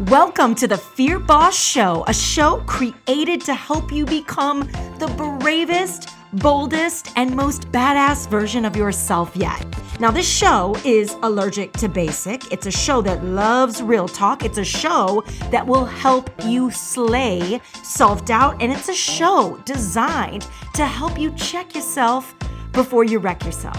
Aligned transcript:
Welcome 0.00 0.56
to 0.56 0.66
the 0.66 0.76
Fear 0.76 1.20
Boss 1.20 1.56
Show, 1.56 2.02
a 2.08 2.12
show 2.12 2.60
created 2.66 3.40
to 3.42 3.54
help 3.54 3.92
you 3.92 4.04
become 4.04 4.68
the 4.98 5.06
bravest, 5.40 6.08
boldest, 6.32 7.12
and 7.14 7.36
most 7.36 7.70
badass 7.70 8.28
version 8.28 8.64
of 8.64 8.74
yourself 8.74 9.36
yet. 9.36 9.64
Now, 10.00 10.10
this 10.10 10.28
show 10.28 10.74
is 10.84 11.14
allergic 11.22 11.74
to 11.74 11.88
basic. 11.88 12.52
It's 12.52 12.66
a 12.66 12.72
show 12.72 13.02
that 13.02 13.22
loves 13.22 13.84
real 13.84 14.08
talk. 14.08 14.44
It's 14.44 14.58
a 14.58 14.64
show 14.64 15.22
that 15.52 15.64
will 15.64 15.84
help 15.84 16.28
you 16.44 16.72
slay 16.72 17.60
self 17.84 18.24
doubt. 18.24 18.60
And 18.60 18.72
it's 18.72 18.88
a 18.88 18.94
show 18.94 19.62
designed 19.64 20.48
to 20.74 20.86
help 20.86 21.16
you 21.20 21.30
check 21.36 21.72
yourself 21.72 22.34
before 22.72 23.04
you 23.04 23.20
wreck 23.20 23.44
yourself. 23.44 23.78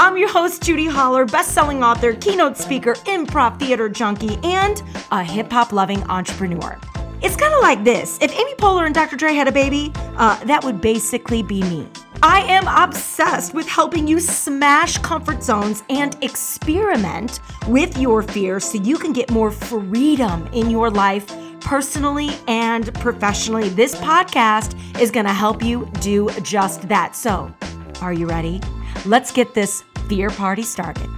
I'm 0.00 0.16
your 0.16 0.28
host, 0.28 0.62
Judi 0.62 0.88
Holler, 0.88 1.24
best-selling 1.24 1.82
author, 1.82 2.12
keynote 2.12 2.56
speaker, 2.56 2.94
improv 2.94 3.58
theater 3.58 3.88
junkie, 3.88 4.38
and 4.44 4.80
a 5.10 5.24
hip-hop 5.24 5.72
loving 5.72 6.04
entrepreneur. 6.04 6.78
It's 7.20 7.34
kind 7.34 7.52
of 7.52 7.60
like 7.60 7.82
this. 7.82 8.16
If 8.22 8.32
Amy 8.32 8.54
Poehler 8.54 8.86
and 8.86 8.94
Dr. 8.94 9.16
Dre 9.16 9.32
had 9.32 9.48
a 9.48 9.52
baby, 9.52 9.92
uh, 10.16 10.42
that 10.44 10.62
would 10.62 10.80
basically 10.80 11.42
be 11.42 11.62
me. 11.62 11.88
I 12.22 12.42
am 12.42 12.68
obsessed 12.68 13.54
with 13.54 13.66
helping 13.66 14.06
you 14.06 14.20
smash 14.20 14.98
comfort 14.98 15.42
zones 15.42 15.82
and 15.90 16.16
experiment 16.22 17.40
with 17.66 17.98
your 17.98 18.22
fears 18.22 18.66
so 18.66 18.78
you 18.78 18.98
can 18.98 19.12
get 19.12 19.32
more 19.32 19.50
freedom 19.50 20.48
in 20.52 20.70
your 20.70 20.90
life 20.90 21.26
personally 21.58 22.30
and 22.46 22.94
professionally. 22.94 23.68
This 23.68 23.96
podcast 23.96 24.78
is 25.00 25.10
going 25.10 25.26
to 25.26 25.32
help 25.32 25.60
you 25.60 25.90
do 26.00 26.30
just 26.42 26.88
that. 26.88 27.16
So, 27.16 27.52
are 28.00 28.12
you 28.12 28.28
ready? 28.28 28.60
Let's 29.08 29.32
get 29.32 29.54
this 29.54 29.84
fear 30.06 30.28
party 30.28 30.60
started. 30.60 31.08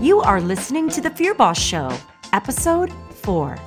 You 0.00 0.22
are 0.22 0.40
listening 0.40 0.88
to 0.88 1.02
The 1.02 1.10
Fear 1.10 1.34
Boss 1.34 1.60
Show, 1.60 1.94
episode 2.32 2.90
four. 3.16 3.58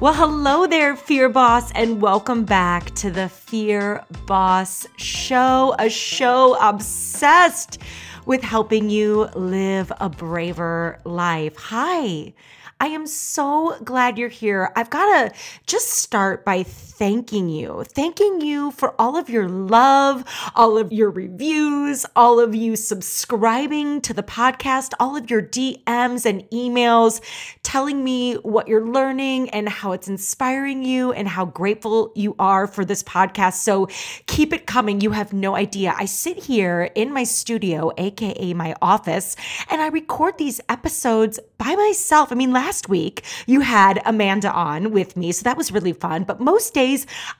Well, 0.00 0.14
hello 0.14 0.66
there, 0.66 0.96
Fear 0.96 1.28
Boss, 1.28 1.70
and 1.72 2.00
welcome 2.00 2.46
back 2.46 2.94
to 2.94 3.10
the 3.10 3.28
Fear 3.28 4.02
Boss 4.24 4.86
Show, 4.96 5.76
a 5.78 5.90
show 5.90 6.56
obsessed 6.58 7.76
with 8.24 8.40
helping 8.40 8.88
you 8.88 9.28
live 9.34 9.92
a 10.00 10.08
braver 10.08 11.00
life. 11.04 11.56
Hi. 11.56 12.32
I 12.80 12.86
am 12.86 13.06
so 13.06 13.78
glad 13.84 14.18
you're 14.18 14.28
here. 14.28 14.72
I've 14.74 14.90
got 14.90 15.28
to 15.28 15.38
just 15.66 15.90
start 15.90 16.44
by 16.46 16.64
thanking 17.02 17.48
you. 17.48 17.82
Thanking 17.84 18.40
you 18.40 18.70
for 18.70 18.94
all 18.96 19.16
of 19.16 19.28
your 19.28 19.48
love, 19.48 20.22
all 20.54 20.78
of 20.78 20.92
your 20.92 21.10
reviews, 21.10 22.06
all 22.14 22.38
of 22.38 22.54
you 22.54 22.76
subscribing 22.76 24.00
to 24.02 24.14
the 24.14 24.22
podcast, 24.22 24.92
all 25.00 25.16
of 25.16 25.28
your 25.28 25.42
DMs 25.42 26.24
and 26.24 26.48
emails 26.50 27.20
telling 27.64 28.04
me 28.04 28.34
what 28.34 28.68
you're 28.68 28.86
learning 28.86 29.50
and 29.50 29.68
how 29.68 29.90
it's 29.90 30.06
inspiring 30.06 30.84
you 30.84 31.10
and 31.10 31.26
how 31.26 31.44
grateful 31.44 32.12
you 32.14 32.36
are 32.38 32.68
for 32.68 32.84
this 32.84 33.02
podcast. 33.02 33.54
So 33.54 33.88
keep 34.26 34.52
it 34.52 34.66
coming. 34.66 35.00
You 35.00 35.10
have 35.10 35.32
no 35.32 35.56
idea. 35.56 35.94
I 35.98 36.04
sit 36.04 36.36
here 36.36 36.90
in 36.94 37.12
my 37.12 37.24
studio, 37.24 37.90
AKA 37.98 38.54
my 38.54 38.76
office, 38.80 39.34
and 39.70 39.80
I 39.80 39.88
record 39.88 40.38
these 40.38 40.60
episodes 40.68 41.40
by 41.58 41.74
myself. 41.74 42.30
I 42.30 42.36
mean, 42.36 42.52
last 42.52 42.88
week 42.88 43.24
you 43.46 43.60
had 43.60 44.00
Amanda 44.04 44.52
on 44.52 44.92
with 44.92 45.16
me, 45.16 45.32
so 45.32 45.42
that 45.42 45.56
was 45.56 45.72
really 45.72 45.92
fun. 45.92 46.22
But 46.22 46.38
most 46.38 46.74
days 46.74 46.91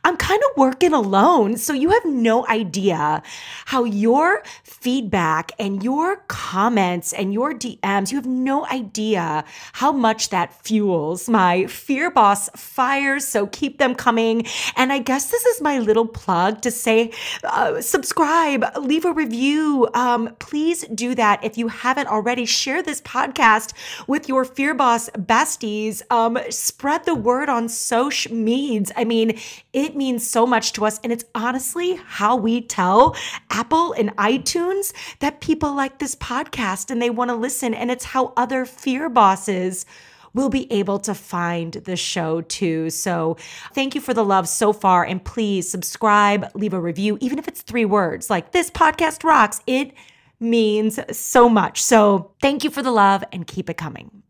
I'm 0.05 0.17
kind 0.17 0.43
of 0.51 0.57
working 0.57 0.93
alone. 0.93 1.57
So 1.57 1.73
you 1.73 1.91
have 1.91 2.05
no 2.05 2.47
idea 2.49 3.23
how 3.67 3.85
your 3.85 4.43
feedback 4.65 5.53
and 5.59 5.83
your 5.83 6.17
comments 6.29 7.13
and 7.13 7.33
your 7.33 7.55
DMs, 7.55 8.11
you 8.11 8.19
have 8.19 8.27
no 8.27 8.67
idea 8.67 9.45
how 9.75 9.93
much 9.93 10.31
that 10.31 10.53
fuels 10.65 11.29
my 11.29 11.67
Fear 11.67 12.11
Boss 12.11 12.49
fires. 12.57 13.27
So 13.27 13.47
keep 13.47 13.79
them 13.79 13.95
coming. 13.95 14.47
And 14.77 14.93
I 14.93 14.99
guess 14.99 15.31
this 15.31 15.45
is 15.47 15.61
my 15.61 15.79
little 15.79 16.07
plug 16.07 16.63
to 16.63 16.71
say 16.71 17.13
uh, 17.45 17.81
subscribe, 17.81 18.65
leave 18.79 19.05
a 19.05 19.13
review. 19.13 19.89
Um, 19.95 20.35
please 20.39 20.85
do 20.95 21.15
that 21.15 21.45
if 21.45 21.57
you 21.57 21.69
haven't 21.69 22.09
already. 22.09 22.45
Share 22.45 22.83
this 22.83 23.01
podcast 23.01 23.73
with 24.07 24.29
your 24.29 24.45
Fear 24.45 24.75
Boss 24.75 25.11
besties, 25.11 26.03
um, 26.11 26.39
spread 26.51 27.05
the 27.05 27.15
word 27.15 27.49
on 27.49 27.69
social 27.69 28.35
medias. 28.35 28.91
I 28.97 29.05
mean, 29.05 29.39
it 29.73 29.97
means 29.97 30.29
so 30.29 30.47
much 30.47 30.73
to 30.75 30.87
us. 30.87 31.01
And 31.03 31.13
it's 31.13 31.25
honestly 31.35 31.99
how 32.05 32.37
we 32.37 32.61
tell 32.61 33.17
Apple 33.51 33.93
and 33.93 34.17
iTunes 34.17 34.93
that 35.21 35.41
people 35.41 35.75
like 35.75 35.99
this 35.99 36.15
podcast 36.17 36.91
and 36.91 37.01
they 37.01 37.11
want 37.11 37.31
to 37.31 37.35
listen. 37.35 37.75
And 37.75 37.91
it's 37.91 38.05
how 38.05 38.33
other 38.37 38.65
fear 38.65 39.09
bosses 39.09 39.87
will 40.35 40.49
be 40.49 40.71
able 40.73 40.99
to 40.99 41.15
find 41.15 41.75
the 41.75 41.97
show 41.97 42.41
too. 42.43 42.91
So 42.91 43.37
thank 43.75 43.95
you 43.95 44.01
for 44.01 44.15
the 44.15 44.25
love 44.25 44.49
so 44.49 44.73
far. 44.73 45.05
And 45.05 45.23
please 45.23 45.71
subscribe, 45.71 46.51
leave 46.55 46.73
a 46.73 46.81
review, 46.81 47.19
even 47.21 47.39
if 47.39 47.49
it's 47.49 47.63
three 47.63 47.85
words 47.85 48.31
like 48.31 48.53
this 48.53 48.71
podcast 48.71 49.25
rocks. 49.25 49.61
It 49.67 49.93
means 50.41 50.99
so 51.17 51.49
much. 51.49 51.83
So 51.83 52.33
thank 52.41 52.65
you 52.65 52.71
for 52.71 52.83
the 52.83 52.91
love 52.91 53.23
and 53.33 53.47
keep 53.47 53.71
it 53.71 53.77
coming. 53.77 54.23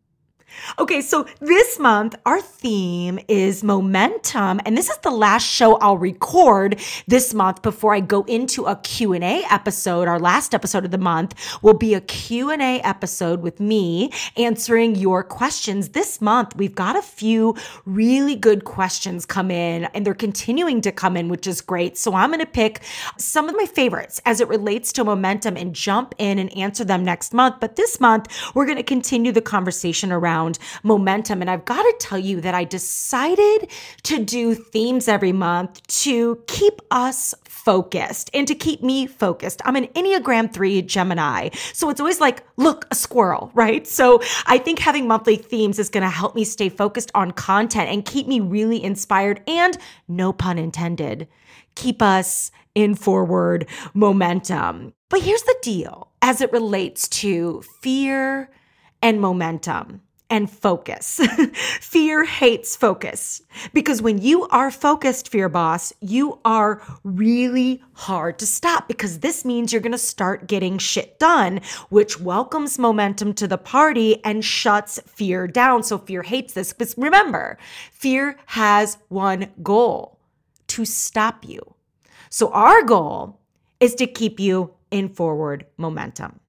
Okay, 0.79 1.01
so 1.01 1.25
this 1.39 1.77
month 1.77 2.15
our 2.25 2.41
theme 2.41 3.19
is 3.27 3.63
momentum 3.63 4.59
and 4.65 4.77
this 4.77 4.89
is 4.89 4.97
the 4.99 5.11
last 5.11 5.45
show 5.45 5.75
I'll 5.77 5.97
record 5.97 6.79
this 7.07 7.33
month 7.33 7.61
before 7.61 7.93
I 7.93 7.99
go 7.99 8.23
into 8.23 8.65
a 8.65 8.75
Q&A 8.77 9.43
episode. 9.51 10.07
Our 10.07 10.19
last 10.19 10.53
episode 10.53 10.85
of 10.85 10.91
the 10.91 10.97
month 10.97 11.35
will 11.61 11.73
be 11.73 11.93
a 11.93 12.01
Q&A 12.01 12.81
episode 12.81 13.41
with 13.41 13.59
me 13.59 14.11
answering 14.37 14.95
your 14.95 15.23
questions. 15.23 15.89
This 15.89 16.21
month 16.21 16.55
we've 16.55 16.75
got 16.75 16.95
a 16.95 17.01
few 17.01 17.55
really 17.85 18.35
good 18.35 18.63
questions 18.63 19.25
come 19.25 19.51
in 19.51 19.85
and 19.93 20.05
they're 20.05 20.13
continuing 20.13 20.81
to 20.81 20.91
come 20.91 21.17
in, 21.17 21.29
which 21.29 21.45
is 21.45 21.61
great. 21.61 21.97
So 21.97 22.15
I'm 22.15 22.29
going 22.29 22.39
to 22.39 22.45
pick 22.45 22.81
some 23.17 23.49
of 23.49 23.55
my 23.55 23.65
favorites 23.65 24.21
as 24.25 24.41
it 24.41 24.47
relates 24.47 24.91
to 24.93 25.03
momentum 25.03 25.57
and 25.57 25.75
jump 25.75 26.15
in 26.17 26.39
and 26.39 26.55
answer 26.57 26.83
them 26.83 27.03
next 27.03 27.33
month. 27.33 27.57
But 27.59 27.75
this 27.75 27.99
month 27.99 28.27
we're 28.55 28.65
going 28.65 28.77
to 28.77 28.83
continue 28.83 29.31
the 29.31 29.41
conversation 29.41 30.11
around 30.11 30.42
around 30.43 30.59
momentum. 30.83 31.41
And 31.41 31.49
I've 31.49 31.65
got 31.65 31.81
to 31.81 31.95
tell 31.99 32.17
you 32.17 32.41
that 32.41 32.53
I 32.53 32.63
decided 32.63 33.69
to 34.03 34.23
do 34.23 34.55
themes 34.55 35.07
every 35.07 35.31
month 35.31 35.85
to 36.03 36.41
keep 36.47 36.81
us 36.91 37.33
focused 37.45 38.29
and 38.33 38.47
to 38.47 38.55
keep 38.55 38.83
me 38.83 39.07
focused. 39.07 39.61
I'm 39.65 39.75
an 39.75 39.87
Enneagram 39.87 40.51
3 40.51 40.81
Gemini. 40.83 41.49
So 41.73 41.89
it's 41.89 41.99
always 41.99 42.19
like, 42.19 42.43
look, 42.57 42.85
a 42.91 42.95
squirrel, 42.95 43.51
right? 43.53 43.87
So 43.87 44.21
I 44.45 44.57
think 44.57 44.79
having 44.79 45.07
monthly 45.07 45.37
themes 45.37 45.79
is 45.79 45.89
going 45.89 46.03
to 46.03 46.09
help 46.09 46.35
me 46.35 46.43
stay 46.43 46.69
focused 46.69 47.11
on 47.15 47.31
content 47.31 47.89
and 47.89 48.03
keep 48.03 48.27
me 48.27 48.39
really 48.39 48.83
inspired 48.83 49.41
and, 49.47 49.77
no 50.07 50.33
pun 50.33 50.57
intended, 50.57 51.27
keep 51.75 52.01
us 52.01 52.51
in 52.75 52.95
forward 52.95 53.67
momentum. 53.93 54.93
But 55.09 55.21
here's 55.21 55.43
the 55.43 55.55
deal 55.61 56.11
as 56.21 56.41
it 56.41 56.51
relates 56.51 57.07
to 57.09 57.61
fear 57.81 58.49
and 59.01 59.19
momentum 59.21 60.01
and 60.33 60.49
focus. 60.49 61.21
fear 61.79 62.23
hates 62.23 62.75
focus 62.75 63.43
because 63.71 64.01
when 64.01 64.17
you 64.17 64.47
are 64.47 64.71
focused, 64.71 65.29
fear 65.29 65.47
boss, 65.47 65.93
you 66.01 66.39
are 66.43 66.81
really 67.03 67.83
hard 67.93 68.39
to 68.39 68.47
stop 68.47 68.87
because 68.87 69.19
this 69.19 69.45
means 69.45 69.71
you're 69.71 69.79
going 69.79 69.91
to 69.91 69.97
start 69.99 70.47
getting 70.47 70.79
shit 70.79 71.19
done, 71.19 71.61
which 71.89 72.19
welcomes 72.19 72.79
momentum 72.79 73.35
to 73.35 73.47
the 73.47 73.59
party 73.59 74.25
and 74.25 74.43
shuts 74.43 74.99
fear 75.05 75.45
down. 75.45 75.83
So 75.83 75.99
fear 75.99 76.23
hates 76.23 76.53
this. 76.53 76.73
But 76.73 76.95
remember, 76.97 77.59
fear 77.91 78.39
has 78.47 78.97
one 79.09 79.51
goal 79.61 80.17
to 80.69 80.83
stop 80.83 81.47
you. 81.47 81.75
So 82.31 82.49
our 82.49 82.81
goal 82.81 83.39
is 83.79 83.93
to 83.95 84.07
keep 84.07 84.39
you 84.39 84.73
in 84.89 85.09
forward 85.09 85.67
momentum. 85.77 86.39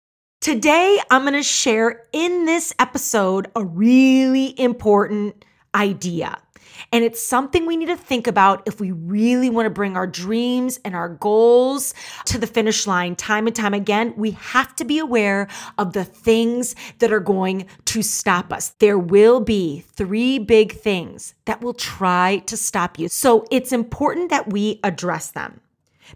Today, 0.45 1.01
I'm 1.11 1.23
going 1.23 1.33
to 1.33 1.43
share 1.43 2.03
in 2.13 2.45
this 2.45 2.75
episode 2.79 3.51
a 3.57 3.65
really 3.65 4.53
important 4.61 5.43
idea. 5.75 6.37
And 6.93 7.03
it's 7.03 7.23
something 7.23 7.65
we 7.65 7.79
need 7.79 7.87
to 7.87 7.97
think 7.97 8.27
about 8.27 8.63
if 8.67 8.79
we 8.79 8.93
really 8.93 9.49
want 9.49 9.65
to 9.65 9.71
bring 9.71 9.97
our 9.97 10.07
dreams 10.07 10.79
and 10.85 10.95
our 10.95 11.09
goals 11.09 11.95
to 12.27 12.37
the 12.37 12.47
finish 12.47 12.87
line 12.87 13.17
time 13.17 13.47
and 13.47 13.57
time 13.57 13.73
again. 13.73 14.13
We 14.19 14.33
have 14.33 14.77
to 14.77 14.85
be 14.85 14.99
aware 14.99 15.49
of 15.79 15.95
the 15.95 16.05
things 16.05 16.77
that 16.99 17.11
are 17.11 17.21
going 17.21 17.65
to 17.87 18.03
stop 18.03 18.53
us. 18.53 18.75
There 18.81 18.99
will 18.99 19.41
be 19.41 19.81
three 19.95 20.39
big 20.39 20.73
things 20.75 21.35
that 21.47 21.63
will 21.63 21.73
try 21.73 22.43
to 22.49 22.59
stop 22.59 22.99
you. 22.99 23.09
So 23.09 23.47
it's 23.51 23.73
important 23.73 24.29
that 24.29 24.53
we 24.53 24.79
address 24.85 25.31
them. 25.31 25.63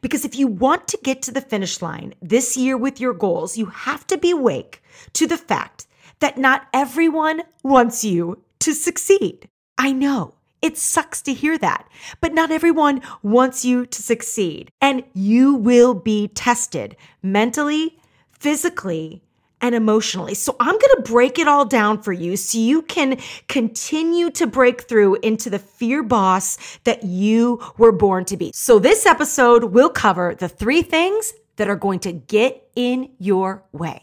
Because 0.01 0.25
if 0.25 0.37
you 0.37 0.47
want 0.47 0.89
to 0.89 0.99
get 1.03 1.23
to 1.23 1.33
the 1.33 1.41
finish 1.41 1.81
line 1.83 2.15
this 2.21 2.57
year 2.57 2.77
with 2.77 3.01
your 3.01 3.15
goals, 3.15 3.57
you 3.57 3.67
have 3.67 4.07
to 4.09 4.19
be 4.19 4.31
awake 4.31 4.83
to 5.15 5.27
the 5.27 5.37
fact 5.37 5.87
that 6.21 6.39
not 6.39 6.67
everyone 6.73 7.43
wants 7.63 8.05
you 8.05 8.43
to 8.61 8.75
succeed. 8.75 9.49
I 9.77 9.93
know 9.93 10.35
it 10.61 10.77
sucks 10.77 11.23
to 11.23 11.33
hear 11.33 11.57
that, 11.59 11.89
but 12.21 12.35
not 12.35 12.51
everyone 12.51 13.01
wants 13.23 13.65
you 13.65 13.87
to 13.87 14.03
succeed. 14.03 14.73
And 14.81 15.05
you 15.15 15.55
will 15.55 15.95
be 15.95 16.29
tested 16.29 16.97
mentally, 17.23 17.99
physically, 18.31 19.23
and 19.61 19.75
emotionally. 19.75 20.35
So 20.35 20.57
I'm 20.61 20.79
going 20.79 20.97
to 20.97 21.03
break 21.05 21.39
it 21.39 21.49
all 21.49 21.65
down 21.65 22.03
for 22.03 22.13
you 22.13 22.37
so 22.37 22.59
you 22.59 22.83
can 22.83 23.19
continue 23.49 24.31
to 24.31 24.47
break 24.47 24.83
through 24.83 25.17
into 25.17 25.51
the 25.51 25.59
fear 25.59 26.03
boss 26.03 26.79
that 26.85 27.05
you 27.05 27.61
were 27.77 27.93
born 27.93 28.25
to 28.27 28.37
be. 28.37 28.53
So 28.55 28.79
this 28.79 29.07
episode 29.07 29.65
will 29.65 29.91
cover 29.91 30.35
the 30.35 30.49
three 30.49 30.83
things 30.83 31.33
that 31.57 31.69
are 31.69 31.77
going 31.77 32.01
to 32.01 32.13
get 32.13 32.71
in 32.77 33.11
your 33.19 33.65
way. 33.73 34.03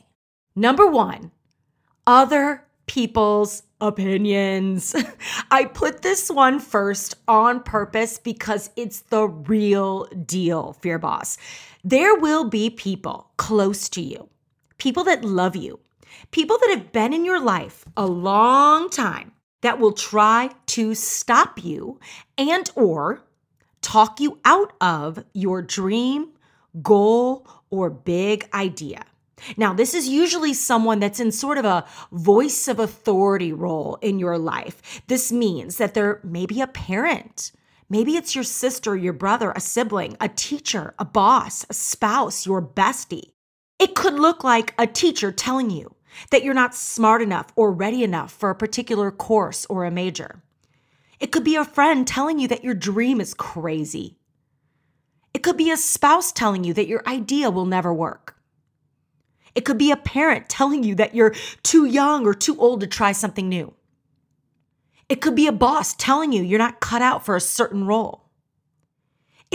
Number 0.56 0.88
one, 0.88 1.32
other 2.06 2.64
people's 2.86 3.64
opinions. 3.82 4.96
I 5.52 5.66
put 5.66 6.02
this 6.02 6.30
one 6.30 6.60
first 6.60 7.16
on 7.28 7.64
purpose 7.64 8.20
because 8.20 8.70
it's 8.76 9.02
the 9.02 9.28
real 9.28 10.06
deal, 10.06 10.74
Fear 10.74 11.00
Boss. 11.00 11.38
There 11.84 12.16
will 12.16 12.50
be 12.50 12.70
people 12.70 13.32
close 13.38 13.90
to 13.90 14.02
you 14.02 14.30
people 14.78 15.04
that 15.06 15.24
love 15.24 15.56
you, 15.56 15.80
people 16.32 16.58
that 16.58 16.70
have 16.70 16.92
been 16.92 17.14
in 17.14 17.26
your 17.26 17.42
life 17.42 17.86
a 17.96 18.06
long 18.06 18.90
time 18.90 19.32
that 19.62 19.80
will 19.80 19.94
try 19.94 20.50
to 20.68 20.94
stop 20.94 21.64
you 21.64 22.00
and 22.38 22.70
or 22.76 23.24
talk 23.82 24.20
you 24.20 24.40
out 24.46 24.74
of 24.82 25.24
your 25.34 25.62
dream, 25.62 26.30
goal, 26.82 27.48
or 27.70 27.90
big 27.90 28.48
idea. 28.54 29.06
Now, 29.58 29.74
this 29.74 29.94
is 29.94 30.08
usually 30.08 30.54
someone 30.54 31.00
that's 31.00 31.20
in 31.20 31.32
sort 31.32 31.58
of 31.58 31.66
a 31.66 31.86
voice 32.12 32.68
of 32.68 32.80
authority 32.80 33.52
role 33.52 33.98
in 34.02 34.18
your 34.18 34.38
life. 34.38 35.02
This 35.08 35.32
means 35.32 35.78
that 35.78 35.94
they're 35.94 36.20
maybe 36.24 36.62
a 36.62 36.68
parent, 36.68 37.52
maybe 37.90 38.16
it's 38.16 38.34
your 38.34 38.44
sister, 38.44 38.96
your 38.96 39.14
brother, 39.14 39.52
a 39.56 39.60
sibling, 39.60 40.18
a 40.20 40.30
teacher, 40.30 40.96
a 40.98 41.06
boss, 41.06 41.66
a 41.70 41.74
spouse, 41.74 42.46
your 42.46 42.62
bestie. 42.62 43.32
It 43.80 43.96
could 43.96 44.14
look 44.14 44.44
like 44.44 44.74
a 44.78 44.88
teacher 44.88 45.32
telling 45.32 45.70
you 45.70 45.96
that 46.32 46.44
you're 46.44 46.54
not 46.54 46.76
smart 46.76 47.22
enough 47.22 47.48
or 47.56 47.72
ready 47.72 48.04
enough 48.04 48.32
for 48.32 48.50
a 48.50 48.56
particular 48.56 49.12
course 49.12 49.66
or 49.70 49.84
a 49.84 49.92
major. 49.92 50.42
It 51.20 51.32
could 51.32 51.44
be 51.44 51.56
a 51.56 51.66
friend 51.66 52.08
telling 52.08 52.40
you 52.40 52.48
that 52.50 52.64
your 52.64 52.74
dream 52.74 53.20
is 53.20 53.34
crazy. 53.34 54.18
It 55.34 55.44
could 55.44 55.58
be 55.58 55.72
a 55.72 55.78
spouse 55.78 56.32
telling 56.32 56.64
you 56.64 56.74
that 56.74 56.88
your 56.88 57.04
idea 57.06 57.50
will 57.50 57.66
never 57.66 57.94
work. 57.94 58.38
It 59.54 59.66
could 59.66 59.78
be 59.78 59.92
a 59.92 59.98
parent 59.98 60.50
telling 60.50 60.84
you 60.84 60.96
that 60.96 61.16
you're 61.16 61.36
too 61.64 61.86
young 61.86 62.26
or 62.26 62.34
too 62.34 62.60
old 62.60 62.82
to 62.82 62.88
try 62.88 63.12
something 63.12 63.48
new. 63.48 63.74
It 65.08 65.22
could 65.22 65.36
be 65.36 65.48
a 65.48 65.54
boss 65.54 65.94
telling 65.94 66.32
you 66.32 66.42
you're 66.42 66.60
not 66.60 66.80
cut 66.80 67.02
out 67.02 67.26
for 67.26 67.36
a 67.36 67.42
certain 67.42 67.86
role. 67.86 68.25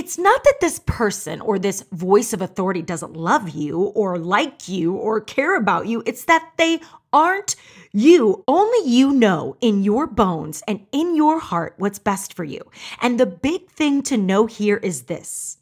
It's 0.00 0.16
not 0.16 0.42
that 0.44 0.60
this 0.62 0.78
person 0.78 1.42
or 1.42 1.58
this 1.58 1.84
voice 1.92 2.32
of 2.32 2.40
authority 2.40 2.80
doesn't 2.80 3.18
love 3.18 3.50
you 3.50 3.82
or 3.82 4.18
like 4.18 4.66
you 4.66 4.94
or 4.94 5.20
care 5.20 5.58
about 5.58 5.88
you. 5.88 6.02
It's 6.06 6.24
that 6.24 6.52
they 6.56 6.80
aren't 7.12 7.54
you. 7.92 8.42
Only 8.48 8.90
you 8.90 9.12
know 9.12 9.58
in 9.60 9.82
your 9.82 10.06
bones 10.06 10.62
and 10.66 10.86
in 10.90 11.16
your 11.16 11.38
heart 11.38 11.74
what's 11.76 11.98
best 11.98 12.32
for 12.32 12.44
you. 12.44 12.62
And 13.02 13.20
the 13.20 13.26
big 13.26 13.68
thing 13.68 14.00
to 14.04 14.16
know 14.16 14.46
here 14.46 14.78
is 14.78 15.02
this 15.02 15.58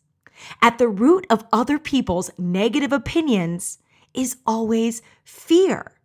at 0.62 0.78
the 0.78 0.86
root 0.86 1.26
of 1.28 1.44
other 1.52 1.80
people's 1.80 2.30
negative 2.38 2.92
opinions 2.92 3.78
is 4.14 4.36
always 4.46 5.02
fear 5.24 5.97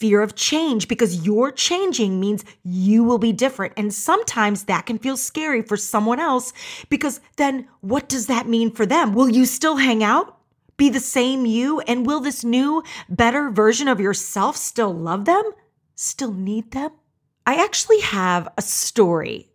fear 0.00 0.22
of 0.22 0.34
change 0.34 0.88
because 0.88 1.26
you're 1.26 1.52
changing 1.52 2.18
means 2.18 2.44
you 2.64 3.04
will 3.04 3.18
be 3.18 3.32
different. 3.32 3.74
And 3.76 3.92
sometimes 3.92 4.64
that 4.64 4.86
can 4.86 4.98
feel 4.98 5.16
scary 5.16 5.62
for 5.62 5.76
someone 5.76 6.18
else 6.18 6.52
because 6.88 7.20
then 7.36 7.68
what 7.82 8.08
does 8.08 8.26
that 8.26 8.48
mean 8.48 8.72
for 8.72 8.86
them? 8.86 9.12
Will 9.12 9.28
you 9.28 9.44
still 9.44 9.76
hang 9.76 10.02
out? 10.02 10.38
Be 10.78 10.88
the 10.88 10.98
same 10.98 11.44
you? 11.44 11.80
And 11.80 12.06
will 12.06 12.20
this 12.20 12.42
new, 12.42 12.82
better 13.10 13.50
version 13.50 13.86
of 13.86 14.00
yourself 14.00 14.56
still 14.56 14.92
love 14.92 15.26
them? 15.26 15.44
Still 15.94 16.32
need 16.32 16.70
them? 16.70 16.92
I 17.46 17.56
actually 17.56 18.00
have 18.00 18.48
a 18.56 18.62
story 18.62 19.49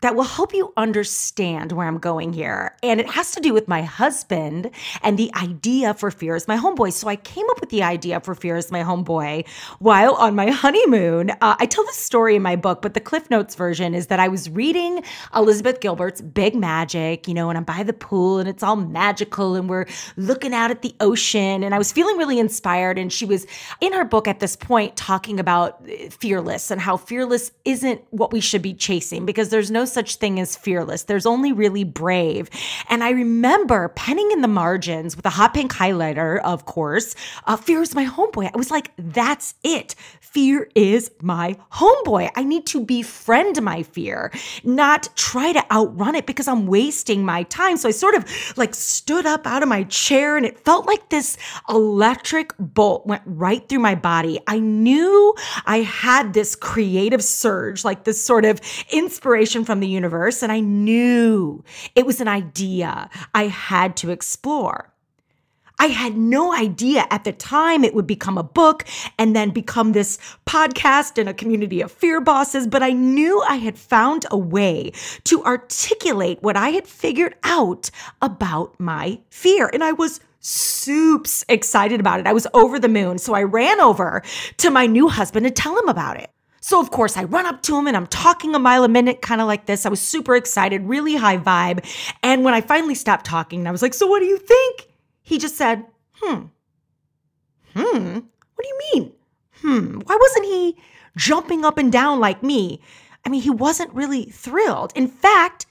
that 0.00 0.14
will 0.14 0.24
help 0.24 0.54
you 0.54 0.72
understand 0.76 1.72
where 1.72 1.86
I'm 1.86 1.98
going 1.98 2.32
here. 2.32 2.76
And 2.82 3.00
it 3.00 3.10
has 3.10 3.32
to 3.32 3.40
do 3.40 3.52
with 3.52 3.68
my 3.68 3.82
husband 3.82 4.70
and 5.02 5.18
the 5.18 5.30
idea 5.34 5.94
for 5.94 6.10
Fear 6.10 6.36
is 6.36 6.48
My 6.48 6.56
Homeboy. 6.56 6.92
So 6.92 7.08
I 7.08 7.16
came 7.16 7.48
up 7.50 7.60
with 7.60 7.70
the 7.70 7.82
idea 7.82 8.20
for 8.20 8.34
Fear 8.34 8.56
is 8.56 8.70
My 8.70 8.82
Homeboy 8.82 9.46
while 9.78 10.14
on 10.14 10.34
my 10.34 10.50
honeymoon. 10.50 11.30
Uh, 11.30 11.56
I 11.58 11.66
tell 11.66 11.84
this 11.84 11.96
story 11.96 12.36
in 12.36 12.42
my 12.42 12.56
book, 12.56 12.82
but 12.82 12.94
the 12.94 13.00
Cliff 13.00 13.28
Notes 13.30 13.54
version 13.54 13.94
is 13.94 14.06
that 14.06 14.20
I 14.20 14.28
was 14.28 14.48
reading 14.48 15.02
Elizabeth 15.34 15.80
Gilbert's 15.80 16.20
Big 16.20 16.54
Magic, 16.54 17.28
you 17.28 17.34
know, 17.34 17.50
and 17.50 17.58
I'm 17.58 17.64
by 17.64 17.82
the 17.82 17.92
pool 17.92 18.38
and 18.38 18.48
it's 18.48 18.62
all 18.62 18.76
magical 18.76 19.54
and 19.54 19.68
we're 19.68 19.86
looking 20.16 20.54
out 20.54 20.70
at 20.70 20.82
the 20.82 20.94
ocean. 21.00 21.62
And 21.62 21.74
I 21.74 21.78
was 21.78 21.92
feeling 21.92 22.16
really 22.16 22.38
inspired. 22.38 22.98
And 22.98 23.12
she 23.12 23.24
was 23.24 23.46
in 23.80 23.92
her 23.92 24.04
book 24.04 24.26
at 24.26 24.40
this 24.40 24.56
point 24.56 24.96
talking 24.96 25.38
about 25.38 25.86
fearless 26.10 26.70
and 26.70 26.80
how 26.80 26.96
fearless 26.96 27.52
isn't 27.64 28.02
what 28.10 28.32
we 28.32 28.40
should 28.40 28.62
be 28.62 28.74
chasing 28.74 29.26
because 29.26 29.50
there's 29.50 29.70
no 29.70 29.84
such 29.92 30.16
thing 30.16 30.40
as 30.40 30.56
fearless. 30.56 31.04
There's 31.04 31.26
only 31.26 31.52
really 31.52 31.84
brave. 31.84 32.50
And 32.88 33.02
I 33.02 33.10
remember 33.10 33.88
penning 33.90 34.30
in 34.32 34.40
the 34.40 34.48
margins 34.48 35.16
with 35.16 35.26
a 35.26 35.30
hot 35.30 35.54
pink 35.54 35.72
highlighter, 35.72 36.40
of 36.40 36.66
course, 36.66 37.14
uh, 37.46 37.56
fear 37.56 37.82
is 37.82 37.94
my 37.94 38.06
homeboy. 38.06 38.50
I 38.52 38.56
was 38.56 38.70
like, 38.70 38.92
that's 38.98 39.54
it. 39.62 39.94
Fear 40.20 40.70
is 40.76 41.10
my 41.20 41.56
homeboy. 41.72 42.30
I 42.36 42.44
need 42.44 42.66
to 42.66 42.84
befriend 42.84 43.60
my 43.62 43.82
fear, 43.82 44.30
not 44.62 45.08
try 45.16 45.52
to 45.52 45.72
outrun 45.72 46.14
it 46.14 46.26
because 46.26 46.46
I'm 46.46 46.66
wasting 46.68 47.24
my 47.24 47.42
time. 47.44 47.76
So 47.76 47.88
I 47.88 47.92
sort 47.92 48.14
of 48.14 48.24
like 48.56 48.74
stood 48.74 49.26
up 49.26 49.46
out 49.46 49.64
of 49.64 49.68
my 49.68 49.82
chair 49.84 50.36
and 50.36 50.46
it 50.46 50.60
felt 50.60 50.86
like 50.86 51.08
this 51.08 51.36
electric 51.68 52.52
bolt 52.58 53.06
went 53.06 53.22
right 53.26 53.68
through 53.68 53.80
my 53.80 53.96
body. 53.96 54.38
I 54.46 54.60
knew 54.60 55.34
I 55.66 55.78
had 55.78 56.32
this 56.32 56.54
creative 56.54 57.24
surge, 57.24 57.84
like 57.84 58.04
this 58.04 58.22
sort 58.22 58.44
of 58.44 58.60
inspiration 58.92 59.64
from 59.64 59.79
the 59.80 59.88
universe, 59.88 60.42
and 60.42 60.52
I 60.52 60.60
knew 60.60 61.64
it 61.94 62.06
was 62.06 62.20
an 62.20 62.28
idea 62.28 63.10
I 63.34 63.48
had 63.48 63.96
to 63.98 64.10
explore. 64.10 64.92
I 65.80 65.86
had 65.86 66.14
no 66.14 66.52
idea 66.54 67.06
at 67.10 67.24
the 67.24 67.32
time 67.32 67.84
it 67.84 67.94
would 67.94 68.06
become 68.06 68.36
a 68.36 68.42
book 68.42 68.84
and 69.18 69.34
then 69.34 69.48
become 69.48 69.92
this 69.92 70.18
podcast 70.44 71.16
and 71.16 71.26
a 71.26 71.32
community 71.32 71.80
of 71.80 71.90
fear 71.90 72.20
bosses, 72.20 72.66
but 72.66 72.82
I 72.82 72.90
knew 72.90 73.42
I 73.48 73.56
had 73.56 73.78
found 73.78 74.26
a 74.30 74.36
way 74.36 74.92
to 75.24 75.42
articulate 75.42 76.42
what 76.42 76.54
I 76.54 76.68
had 76.68 76.86
figured 76.86 77.34
out 77.44 77.90
about 78.20 78.78
my 78.78 79.20
fear. 79.30 79.70
And 79.72 79.82
I 79.82 79.92
was 79.92 80.20
soups 80.40 81.46
excited 81.48 81.98
about 81.98 82.20
it. 82.20 82.26
I 82.26 82.34
was 82.34 82.46
over 82.52 82.78
the 82.78 82.88
moon. 82.88 83.16
So 83.16 83.32
I 83.32 83.42
ran 83.42 83.80
over 83.80 84.22
to 84.58 84.70
my 84.70 84.86
new 84.86 85.08
husband 85.08 85.44
to 85.46 85.50
tell 85.50 85.78
him 85.78 85.88
about 85.88 86.18
it. 86.18 86.30
So, 86.70 86.80
of 86.80 86.92
course, 86.92 87.16
I 87.16 87.24
run 87.24 87.46
up 87.46 87.62
to 87.62 87.76
him 87.76 87.88
and 87.88 87.96
I'm 87.96 88.06
talking 88.06 88.54
a 88.54 88.58
mile 88.60 88.84
a 88.84 88.88
minute, 88.88 89.22
kind 89.22 89.40
of 89.40 89.48
like 89.48 89.66
this. 89.66 89.84
I 89.84 89.88
was 89.88 90.00
super 90.00 90.36
excited, 90.36 90.82
really 90.84 91.16
high 91.16 91.36
vibe. 91.36 91.84
And 92.22 92.44
when 92.44 92.54
I 92.54 92.60
finally 92.60 92.94
stopped 92.94 93.26
talking, 93.26 93.66
I 93.66 93.72
was 93.72 93.82
like, 93.82 93.92
So, 93.92 94.06
what 94.06 94.20
do 94.20 94.26
you 94.26 94.38
think? 94.38 94.86
He 95.20 95.36
just 95.36 95.56
said, 95.56 95.84
Hmm. 96.18 96.44
Hmm. 97.74 98.18
What 98.54 98.62
do 98.62 98.68
you 98.68 98.80
mean? 98.94 99.12
Hmm. 99.62 99.98
Why 99.98 100.16
wasn't 100.20 100.44
he 100.44 100.76
jumping 101.16 101.64
up 101.64 101.76
and 101.76 101.90
down 101.90 102.20
like 102.20 102.40
me? 102.40 102.80
I 103.26 103.30
mean, 103.30 103.42
he 103.42 103.50
wasn't 103.50 103.92
really 103.92 104.26
thrilled. 104.26 104.92
In 104.94 105.08
fact, 105.08 105.66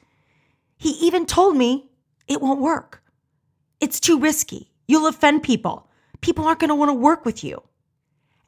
he 0.75 0.89
even 1.07 1.25
told 1.25 1.55
me 1.55 1.89
it 2.27 2.41
won't 2.41 2.59
work. 2.59 3.01
It's 3.79 4.01
too 4.01 4.19
risky. 4.19 4.69
You'll 4.85 5.07
offend 5.07 5.43
people. 5.43 5.89
People 6.19 6.43
aren't 6.43 6.59
going 6.59 6.67
to 6.67 6.75
want 6.75 6.89
to 6.89 6.93
work 6.93 7.23
with 7.23 7.41
you. 7.41 7.63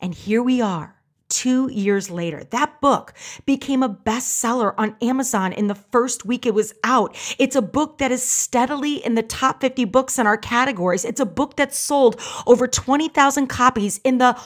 And 0.02 0.14
here 0.14 0.44
we 0.44 0.60
are 0.60 1.01
two 1.32 1.72
years 1.72 2.12
later. 2.12 2.44
That 2.52 2.80
book 2.82 3.14
became 3.46 3.82
a 3.82 3.90
bestseller 3.90 4.76
on 4.78 4.96
Amazon 5.02 5.54
in 5.54 5.68
the 5.68 5.76
first 5.76 6.26
week 6.26 6.46
it 6.46 6.54
was 6.54 6.74
out. 6.84 7.16
It's 7.40 7.56
a 7.56 7.62
book 7.62 7.98
that 7.98 8.12
is 8.12 8.22
steadily 8.22 9.04
in 9.04 9.16
the 9.16 9.24
top 9.24 9.62
50 9.62 9.86
books 9.86 10.20
in 10.20 10.28
our 10.28 10.38
categories. 10.38 11.06
It's 11.06 11.22
a 11.22 11.26
book 11.26 11.56
that 11.56 11.74
sold 11.74 12.22
over 12.46 12.68
20,000 12.68 13.48
copies 13.48 14.00
in 14.04 14.18
the 14.20 14.40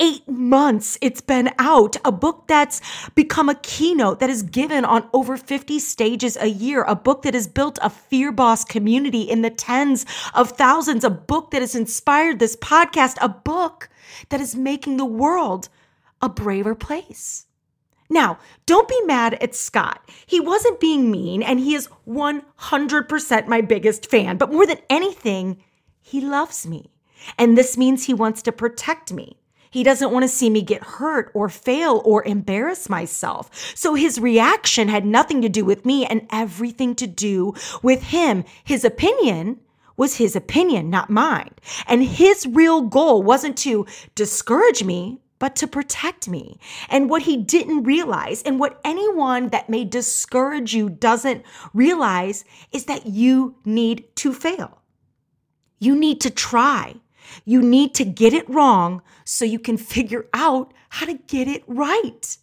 eight 0.00 0.26
months 0.26 0.98
it's 1.02 1.20
been 1.20 1.50
out. 1.58 1.96
A 2.04 2.10
book 2.10 2.44
that's 2.48 2.80
become 3.10 3.48
a 3.48 3.54
keynote 3.56 4.18
that 4.20 4.30
is 4.30 4.42
given 4.42 4.84
on 4.84 5.06
over 5.12 5.36
50 5.36 5.78
stages 5.78 6.36
a 6.40 6.46
year. 6.46 6.82
A 6.84 6.96
book 6.96 7.22
that 7.22 7.34
has 7.34 7.46
built 7.46 7.78
a 7.82 7.90
Fear 7.90 8.32
Boss 8.32 8.64
community 8.64 9.22
in 9.22 9.42
the 9.42 9.50
tens 9.50 10.06
of 10.34 10.52
thousands. 10.52 11.04
A 11.04 11.10
book 11.10 11.50
that 11.50 11.60
has 11.60 11.74
inspired 11.74 12.38
this 12.38 12.56
podcast. 12.56 13.16
A 13.20 13.28
book 13.28 13.90
that 14.30 14.40
is 14.40 14.56
making 14.56 14.96
the 14.96 15.04
world 15.04 15.68
a 16.20 16.28
braver 16.28 16.74
place. 16.74 17.46
Now, 18.08 18.38
don't 18.66 18.88
be 18.88 19.00
mad 19.02 19.34
at 19.34 19.54
Scott. 19.54 20.02
He 20.26 20.40
wasn't 20.40 20.80
being 20.80 21.10
mean, 21.10 21.42
and 21.42 21.60
he 21.60 21.74
is 21.74 21.88
100% 22.08 23.46
my 23.46 23.60
biggest 23.60 24.10
fan. 24.10 24.36
But 24.36 24.52
more 24.52 24.66
than 24.66 24.78
anything, 24.90 25.62
he 26.00 26.20
loves 26.20 26.66
me. 26.66 26.90
And 27.38 27.56
this 27.56 27.78
means 27.78 28.04
he 28.04 28.14
wants 28.14 28.42
to 28.42 28.52
protect 28.52 29.12
me. 29.12 29.36
He 29.70 29.84
doesn't 29.84 30.10
want 30.10 30.24
to 30.24 30.28
see 30.28 30.50
me 30.50 30.62
get 30.62 30.82
hurt 30.82 31.30
or 31.32 31.48
fail 31.48 32.02
or 32.04 32.24
embarrass 32.24 32.88
myself. 32.88 33.72
So 33.76 33.94
his 33.94 34.18
reaction 34.18 34.88
had 34.88 35.06
nothing 35.06 35.40
to 35.42 35.48
do 35.48 35.64
with 35.64 35.86
me 35.86 36.04
and 36.04 36.26
everything 36.30 36.96
to 36.96 37.06
do 37.06 37.54
with 37.80 38.02
him. 38.02 38.44
His 38.64 38.84
opinion 38.84 39.60
was 39.96 40.16
his 40.16 40.34
opinion, 40.34 40.90
not 40.90 41.10
mine. 41.10 41.54
And 41.86 42.02
his 42.02 42.46
real 42.46 42.80
goal 42.80 43.22
wasn't 43.22 43.56
to 43.58 43.86
discourage 44.16 44.82
me, 44.82 45.20
but 45.40 45.56
to 45.56 45.66
protect 45.66 46.28
me. 46.28 46.60
And 46.88 47.10
what 47.10 47.22
he 47.22 47.36
didn't 47.36 47.82
realize, 47.82 48.42
and 48.44 48.60
what 48.60 48.80
anyone 48.84 49.48
that 49.48 49.68
may 49.68 49.84
discourage 49.84 50.72
you 50.72 50.88
doesn't 50.88 51.44
realize, 51.74 52.44
is 52.70 52.84
that 52.84 53.06
you 53.06 53.56
need 53.64 54.04
to 54.16 54.32
fail. 54.32 54.78
You 55.80 55.96
need 55.96 56.20
to 56.20 56.30
try. 56.30 56.94
You 57.44 57.62
need 57.62 57.94
to 57.94 58.04
get 58.04 58.32
it 58.32 58.48
wrong 58.48 59.02
so 59.24 59.44
you 59.44 59.58
can 59.58 59.76
figure 59.76 60.26
out 60.32 60.72
how 60.90 61.06
to 61.06 61.14
get 61.14 61.48
it 61.48 61.64
right. 61.66 62.36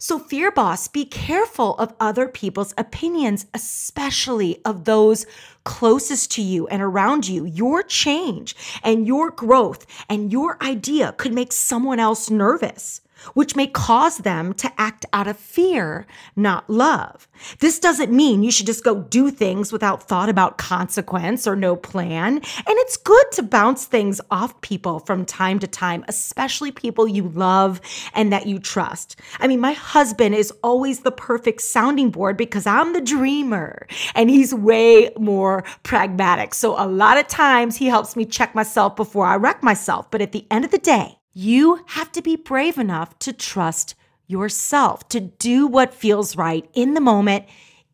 So, 0.00 0.20
Fear 0.20 0.52
Boss, 0.52 0.86
be 0.86 1.04
careful 1.04 1.74
of 1.74 1.92
other 1.98 2.28
people's 2.28 2.72
opinions, 2.78 3.46
especially 3.52 4.64
of 4.64 4.84
those 4.84 5.26
closest 5.68 6.30
to 6.32 6.40
you 6.40 6.66
and 6.68 6.80
around 6.80 7.28
you. 7.28 7.44
Your 7.44 7.82
change 7.82 8.56
and 8.82 9.06
your 9.06 9.30
growth 9.30 9.84
and 10.08 10.32
your 10.32 10.56
idea 10.62 11.12
could 11.12 11.34
make 11.34 11.52
someone 11.52 12.00
else 12.00 12.30
nervous 12.30 13.02
which 13.34 13.56
may 13.56 13.66
cause 13.66 14.18
them 14.18 14.52
to 14.54 14.72
act 14.78 15.06
out 15.12 15.26
of 15.26 15.36
fear, 15.36 16.06
not 16.36 16.68
love. 16.68 17.28
This 17.60 17.78
doesn't 17.78 18.12
mean 18.12 18.42
you 18.42 18.50
should 18.50 18.66
just 18.66 18.84
go 18.84 19.02
do 19.02 19.30
things 19.30 19.72
without 19.72 20.02
thought 20.02 20.28
about 20.28 20.58
consequence 20.58 21.46
or 21.46 21.56
no 21.56 21.76
plan. 21.76 22.36
And 22.36 22.44
it's 22.66 22.96
good 22.96 23.24
to 23.32 23.42
bounce 23.42 23.84
things 23.84 24.20
off 24.30 24.60
people 24.60 25.00
from 25.00 25.24
time 25.24 25.58
to 25.60 25.66
time, 25.66 26.04
especially 26.08 26.72
people 26.72 27.08
you 27.08 27.28
love 27.28 27.80
and 28.14 28.32
that 28.32 28.46
you 28.46 28.58
trust. 28.58 29.16
I 29.38 29.46
mean, 29.46 29.60
my 29.60 29.72
husband 29.72 30.34
is 30.34 30.52
always 30.62 31.00
the 31.00 31.12
perfect 31.12 31.62
sounding 31.62 32.10
board 32.10 32.36
because 32.36 32.66
I'm 32.66 32.92
the 32.92 33.00
dreamer 33.00 33.86
and 34.14 34.30
he's 34.30 34.54
way 34.54 35.10
more 35.18 35.64
pragmatic. 35.82 36.54
So 36.54 36.74
a 36.78 36.86
lot 36.86 37.18
of 37.18 37.28
times 37.28 37.76
he 37.76 37.86
helps 37.86 38.16
me 38.16 38.24
check 38.24 38.54
myself 38.54 38.96
before 38.96 39.26
I 39.26 39.36
wreck 39.36 39.62
myself. 39.62 40.10
But 40.10 40.22
at 40.22 40.32
the 40.32 40.46
end 40.50 40.64
of 40.64 40.70
the 40.70 40.78
day, 40.78 41.18
you 41.38 41.84
have 41.86 42.10
to 42.10 42.20
be 42.20 42.34
brave 42.34 42.78
enough 42.78 43.16
to 43.20 43.32
trust 43.32 43.94
yourself, 44.26 45.08
to 45.08 45.20
do 45.20 45.68
what 45.68 45.94
feels 45.94 46.34
right 46.34 46.68
in 46.74 46.94
the 46.94 47.00
moment, 47.00 47.44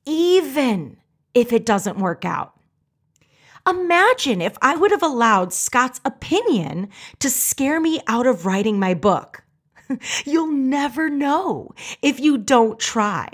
even 0.06 0.96
if 1.34 1.52
it 1.52 1.66
doesn't 1.66 1.98
work 1.98 2.24
out. 2.24 2.58
Imagine 3.68 4.40
if 4.40 4.56
I 4.62 4.76
would 4.76 4.90
have 4.92 5.02
allowed 5.02 5.52
Scott's 5.52 6.00
opinion 6.06 6.88
to 7.18 7.28
scare 7.28 7.80
me 7.80 8.00
out 8.06 8.26
of 8.26 8.46
writing 8.46 8.78
my 8.78 8.94
book. 8.94 9.44
You'll 10.24 10.50
never 10.50 11.10
know 11.10 11.74
if 12.00 12.18
you 12.18 12.38
don't 12.38 12.80
try. 12.80 13.28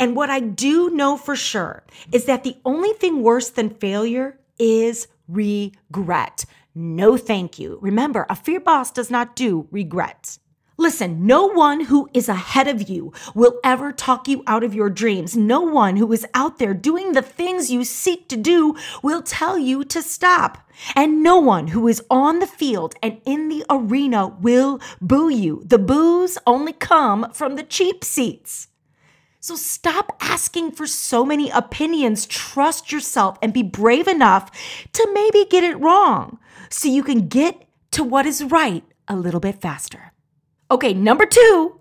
And 0.00 0.16
what 0.16 0.30
I 0.30 0.40
do 0.40 0.90
know 0.90 1.16
for 1.16 1.36
sure 1.36 1.84
is 2.10 2.24
that 2.24 2.42
the 2.42 2.56
only 2.64 2.92
thing 2.94 3.22
worse 3.22 3.50
than 3.50 3.70
failure 3.70 4.36
is 4.58 5.06
regret. 5.28 6.44
No, 6.74 7.16
thank 7.16 7.58
you. 7.58 7.78
Remember, 7.80 8.26
a 8.28 8.34
fear 8.34 8.58
boss 8.58 8.90
does 8.90 9.08
not 9.08 9.36
do 9.36 9.68
regrets. 9.70 10.40
Listen, 10.76 11.24
no 11.24 11.46
one 11.46 11.82
who 11.82 12.08
is 12.12 12.28
ahead 12.28 12.66
of 12.66 12.88
you 12.88 13.12
will 13.32 13.60
ever 13.62 13.92
talk 13.92 14.26
you 14.26 14.42
out 14.44 14.64
of 14.64 14.74
your 14.74 14.90
dreams. 14.90 15.36
No 15.36 15.60
one 15.60 15.96
who 15.96 16.12
is 16.12 16.26
out 16.34 16.58
there 16.58 16.74
doing 16.74 17.12
the 17.12 17.22
things 17.22 17.70
you 17.70 17.84
seek 17.84 18.28
to 18.28 18.36
do 18.36 18.74
will 19.00 19.22
tell 19.22 19.56
you 19.56 19.84
to 19.84 20.02
stop. 20.02 20.68
And 20.96 21.22
no 21.22 21.38
one 21.38 21.68
who 21.68 21.86
is 21.86 22.02
on 22.10 22.40
the 22.40 22.46
field 22.48 22.96
and 23.00 23.20
in 23.24 23.48
the 23.48 23.64
arena 23.70 24.26
will 24.26 24.80
boo 25.00 25.28
you. 25.28 25.62
The 25.64 25.78
boos 25.78 26.38
only 26.44 26.72
come 26.72 27.30
from 27.32 27.54
the 27.54 27.62
cheap 27.62 28.02
seats. 28.02 28.66
So 29.38 29.54
stop 29.54 30.16
asking 30.20 30.72
for 30.72 30.88
so 30.88 31.24
many 31.24 31.50
opinions. 31.50 32.26
Trust 32.26 32.90
yourself 32.90 33.38
and 33.40 33.52
be 33.52 33.62
brave 33.62 34.08
enough 34.08 34.50
to 34.92 35.08
maybe 35.12 35.46
get 35.48 35.62
it 35.62 35.78
wrong 35.78 36.40
so 36.74 36.88
you 36.88 37.02
can 37.02 37.28
get 37.28 37.66
to 37.92 38.02
what 38.02 38.26
is 38.26 38.42
right 38.42 38.84
a 39.06 39.16
little 39.16 39.40
bit 39.40 39.60
faster. 39.60 40.12
Okay, 40.70 40.92
number 40.92 41.24
two, 41.24 41.80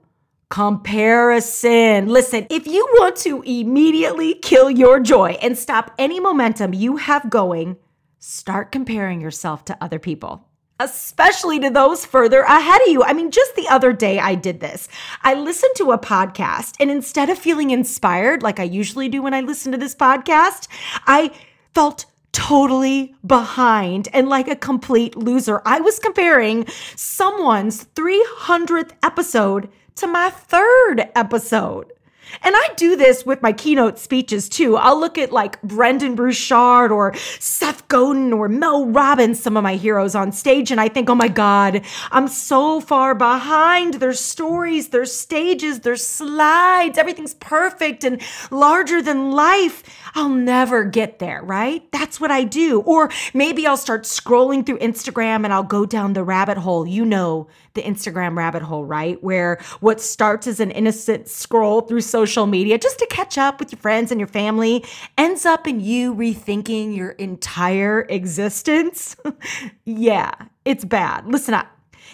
comparison. 0.49 2.07
Listen, 2.07 2.45
if 2.49 2.67
you 2.67 2.87
want 2.93 3.15
to 3.17 3.41
immediately 3.41 4.35
kill 4.35 4.69
your 4.69 4.99
joy 4.99 5.31
and 5.41 5.57
stop 5.57 5.93
any 5.97 6.19
momentum 6.19 6.73
you 6.73 6.97
have 6.97 7.29
going, 7.29 7.77
start 8.19 8.71
comparing 8.71 9.19
yourself 9.19 9.65
to 9.65 9.77
other 9.81 9.99
people 9.99 10.47
especially 10.79 11.59
to 11.59 11.69
those 11.69 12.05
further 12.05 12.41
ahead 12.41 12.81
of 12.81 12.87
you. 12.87 13.03
I 13.03 13.13
mean, 13.13 13.31
just 13.31 13.55
the 13.55 13.67
other 13.69 13.93
day 13.93 14.19
I 14.19 14.35
did 14.35 14.59
this. 14.59 14.89
I 15.21 15.33
listened 15.33 15.73
to 15.77 15.91
a 15.91 15.97
podcast, 15.97 16.75
and 16.79 16.91
instead 16.91 17.29
of 17.29 17.37
feeling 17.37 17.69
inspired 17.69 18.43
like 18.43 18.59
I 18.59 18.63
usually 18.63 19.07
do 19.07 19.21
when 19.21 19.33
I 19.33 19.41
listen 19.41 19.71
to 19.71 19.77
this 19.77 19.95
podcast, 19.95 20.67
I 21.07 21.31
felt 21.73 22.05
totally 22.33 23.15
behind 23.25 24.09
and 24.11 24.27
like 24.27 24.49
a 24.49 24.55
complete 24.55 25.15
loser. 25.15 25.61
I 25.65 25.79
was 25.79 25.99
comparing 25.99 26.67
someone's 26.95 27.85
300th 27.95 28.91
episode 29.01 29.69
to 29.95 30.07
my 30.07 30.29
third 30.29 31.09
episode. 31.15 31.93
And 32.41 32.55
I 32.55 32.69
do 32.75 32.95
this 32.95 33.25
with 33.25 33.41
my 33.41 33.53
keynote 33.53 33.99
speeches 33.99 34.49
too. 34.49 34.75
I'll 34.75 34.99
look 34.99 35.17
at 35.17 35.31
like 35.31 35.61
Brendon 35.61 36.15
Burchard 36.15 36.91
or 36.91 37.13
Seth 37.39 37.87
Godin 37.87 38.33
or 38.33 38.49
Mel 38.49 38.87
Robbins, 38.87 39.41
some 39.41 39.55
of 39.55 39.63
my 39.63 39.75
heroes 39.75 40.15
on 40.15 40.31
stage, 40.31 40.71
and 40.71 40.81
I 40.81 40.89
think, 40.89 41.09
oh 41.09 41.15
my 41.15 41.27
God, 41.27 41.83
I'm 42.11 42.27
so 42.27 42.79
far 42.79 43.13
behind. 43.13 43.95
Their 43.95 44.13
stories, 44.13 44.89
their 44.89 45.05
stages, 45.05 45.81
their 45.81 45.95
slides, 45.95 46.97
everything's 46.97 47.35
perfect 47.35 48.03
and 48.03 48.21
larger 48.49 49.01
than 49.01 49.31
life. 49.31 49.83
I'll 50.15 50.29
never 50.29 50.83
get 50.83 51.19
there, 51.19 51.41
right? 51.43 51.89
That's 51.91 52.19
what 52.19 52.29
I 52.29 52.43
do. 52.43 52.81
Or 52.81 53.09
maybe 53.33 53.65
I'll 53.65 53.77
start 53.77 54.03
scrolling 54.03 54.65
through 54.65 54.77
Instagram 54.77 55.43
and 55.43 55.51
I'll 55.51 55.63
go 55.63 55.85
down 55.85 56.13
the 56.13 56.23
rabbit 56.23 56.57
hole. 56.57 56.85
You 56.85 57.03
know, 57.03 57.47
the 57.73 57.81
Instagram 57.81 58.37
rabbit 58.37 58.61
hole, 58.61 58.85
right? 58.85 59.21
Where 59.23 59.59
what 59.79 59.99
starts 59.99 60.45
as 60.45 60.59
an 60.59 60.69
innocent 60.71 61.27
scroll 61.27 61.81
through 61.81 62.01
social 62.01 62.45
media 62.45 62.77
just 62.77 62.99
to 62.99 63.07
catch 63.07 63.37
up 63.37 63.59
with 63.59 63.71
your 63.71 63.79
friends 63.79 64.11
and 64.11 64.19
your 64.19 64.27
family 64.27 64.85
ends 65.17 65.45
up 65.45 65.67
in 65.67 65.79
you 65.79 66.13
rethinking 66.13 66.95
your 66.95 67.11
entire 67.11 68.05
existence. 68.09 69.15
yeah, 69.85 70.31
it's 70.63 70.85
bad. 70.85 71.25
Listen 71.27 71.55
up. 71.55 71.67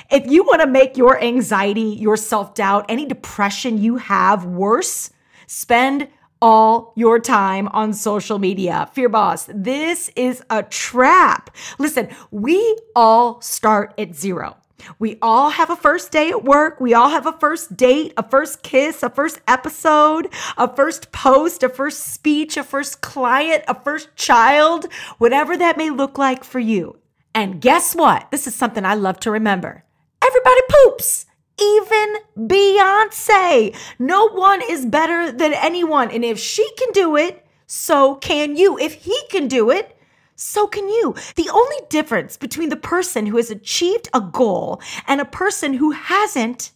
If 0.10 0.26
you 0.32 0.44
want 0.44 0.62
to 0.62 0.68
make 0.68 0.96
your 0.96 1.22
anxiety, 1.22 1.82
your 1.82 2.16
self 2.16 2.56
doubt, 2.56 2.86
any 2.88 3.06
depression 3.06 3.78
you 3.78 3.98
have 3.98 4.46
worse, 4.46 5.12
spend 5.48 6.08
all 6.42 6.94
your 6.96 7.20
time 7.20 7.68
on 7.70 7.94
social 7.94 8.40
media. 8.40 8.90
Fear 8.94 9.10
Boss, 9.10 9.48
this 9.54 10.10
is 10.16 10.44
a 10.50 10.64
trap. 10.64 11.56
Listen, 11.78 12.10
we 12.32 12.78
all 12.96 13.42
start 13.42 13.94
at 13.98 14.16
zero. 14.16 14.58
We 14.98 15.18
all 15.22 15.50
have 15.50 15.70
a 15.70 15.76
first 15.76 16.12
day 16.12 16.30
at 16.30 16.44
work. 16.44 16.80
We 16.80 16.94
all 16.94 17.10
have 17.10 17.26
a 17.26 17.38
first 17.38 17.76
date, 17.76 18.14
a 18.18 18.28
first 18.28 18.64
kiss, 18.64 19.04
a 19.04 19.10
first 19.10 19.42
episode, 19.48 20.30
a 20.58 20.74
first 20.74 21.12
post, 21.12 21.64
a 21.64 21.70
first 21.70 22.14
speech, 22.14 22.58
a 22.58 22.64
first 22.64 23.02
client, 23.02 23.64
a 23.68 23.80
first 23.80 24.16
child, 24.16 24.86
whatever 25.18 25.58
that 25.58 25.78
may 25.78 25.90
look 25.90 26.18
like 26.18 26.44
for 26.44 26.60
you. 26.60 26.98
And 27.36 27.62
guess 27.62 27.94
what? 27.96 28.32
This 28.32 28.48
is 28.48 28.56
something 28.56 28.86
I 28.86 28.96
love 28.96 29.20
to 29.22 29.32
remember. 29.32 29.84
Everybody 30.26 30.62
poops, 30.70 31.26
even 31.62 32.48
Beyonce. 32.48 33.76
No 33.98 34.30
one 34.30 34.62
is 34.68 34.86
better 34.86 35.32
than 35.32 35.54
anyone. 35.54 36.12
And 36.12 36.24
if 36.24 36.40
she 36.40 36.70
can 36.78 36.92
do 36.92 37.16
it, 37.16 37.46
so 37.68 38.16
can 38.16 38.56
you. 38.56 38.78
If 38.80 38.94
he 38.96 39.18
can 39.30 39.48
do 39.48 39.70
it, 39.70 39.96
so 40.36 40.68
can 40.68 40.88
you. 40.88 41.16
The 41.36 41.50
only 41.50 41.78
difference 41.90 42.38
between 42.38 42.70
the 42.70 42.76
person 42.76 43.26
who 43.26 43.38
has 43.38 43.52
achieved 43.52 44.10
a 44.14 44.22
goal 44.22 44.82
and 45.08 45.20
a 45.20 45.26
person 45.26 45.74
who 45.74 45.92
hasn't 45.92 46.72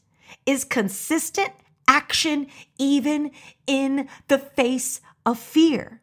is 0.46 0.66
consistent 0.66 1.52
action, 1.88 2.48
even 2.78 3.32
in 3.68 4.08
the 4.28 4.38
face 4.38 5.02
of 5.26 5.40
fear, 5.40 6.02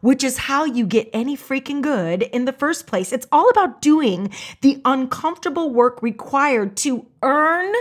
which 0.00 0.24
is 0.24 0.38
how 0.38 0.64
you 0.64 0.86
get 0.86 1.08
any 1.12 1.36
freaking 1.36 1.80
good 1.80 2.22
in 2.22 2.44
the 2.44 2.52
first 2.52 2.86
place. 2.86 3.12
It's 3.12 3.26
all 3.30 3.48
about 3.50 3.80
doing 3.80 4.32
the 4.60 4.80
uncomfortable 4.84 5.70
work 5.70 6.02
required 6.02 6.76
to 6.78 7.06
earn 7.22 7.72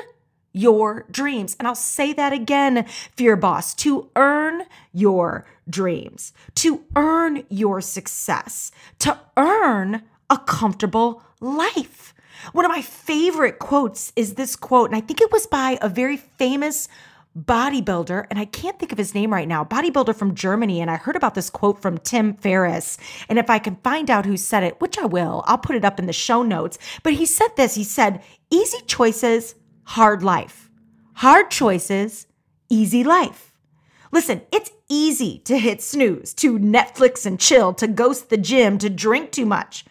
your 0.51 1.05
dreams. 1.11 1.55
And 1.59 1.67
I'll 1.67 1.75
say 1.75 2.13
that 2.13 2.33
again, 2.33 2.85
Fear 3.15 3.35
Boss, 3.37 3.73
to 3.75 4.09
earn 4.15 4.63
your 4.93 5.45
dreams, 5.69 6.33
to 6.55 6.83
earn 6.95 7.43
your 7.49 7.81
success, 7.81 8.71
to 8.99 9.19
earn 9.37 10.03
a 10.29 10.37
comfortable 10.37 11.23
life. 11.39 12.13
One 12.53 12.65
of 12.65 12.71
my 12.71 12.81
favorite 12.81 13.59
quotes 13.59 14.13
is 14.15 14.35
this 14.35 14.55
quote, 14.55 14.89
and 14.89 14.95
I 14.95 15.01
think 15.01 15.21
it 15.21 15.31
was 15.31 15.45
by 15.45 15.77
a 15.81 15.89
very 15.89 16.17
famous 16.17 16.87
bodybuilder, 17.37 18.25
and 18.29 18.39
I 18.39 18.45
can't 18.45 18.79
think 18.79 18.91
of 18.91 18.97
his 18.97 19.13
name 19.13 19.31
right 19.31 19.47
now, 19.47 19.63
bodybuilder 19.63 20.15
from 20.15 20.35
Germany. 20.35 20.81
And 20.81 20.89
I 20.89 20.95
heard 20.95 21.15
about 21.15 21.35
this 21.35 21.49
quote 21.49 21.81
from 21.81 21.97
Tim 21.99 22.33
Ferriss. 22.33 22.97
And 23.27 23.37
if 23.37 23.49
I 23.49 23.59
can 23.59 23.75
find 23.77 24.09
out 24.09 24.25
who 24.25 24.37
said 24.37 24.63
it, 24.63 24.79
which 24.81 24.97
I 24.97 25.05
will, 25.05 25.43
I'll 25.45 25.57
put 25.57 25.75
it 25.75 25.85
up 25.85 25.99
in 25.99 26.05
the 26.05 26.13
show 26.13 26.43
notes. 26.43 26.77
But 27.03 27.13
he 27.13 27.25
said 27.25 27.49
this 27.55 27.75
he 27.75 27.83
said, 27.83 28.23
Easy 28.49 28.79
choices 28.87 29.55
hard 29.89 30.22
life. 30.22 30.69
Hard 31.15 31.50
choices, 31.50 32.27
easy 32.69 33.03
life. 33.03 33.51
Listen, 34.12 34.41
it's 34.51 34.69
easy 34.88 35.39
to 35.46 35.58
hit 35.58 35.81
snooze, 35.81 36.31
to 36.36 36.60
Netflix 36.60 37.25
and 37.25 37.39
chill, 37.39 37.74
to 37.74 37.88
ghost 37.88 38.29
the 38.29 38.38
gym, 38.38 38.77
to 38.77 38.89
drink 38.89 39.31
too 39.31 39.48
much. 39.48 39.86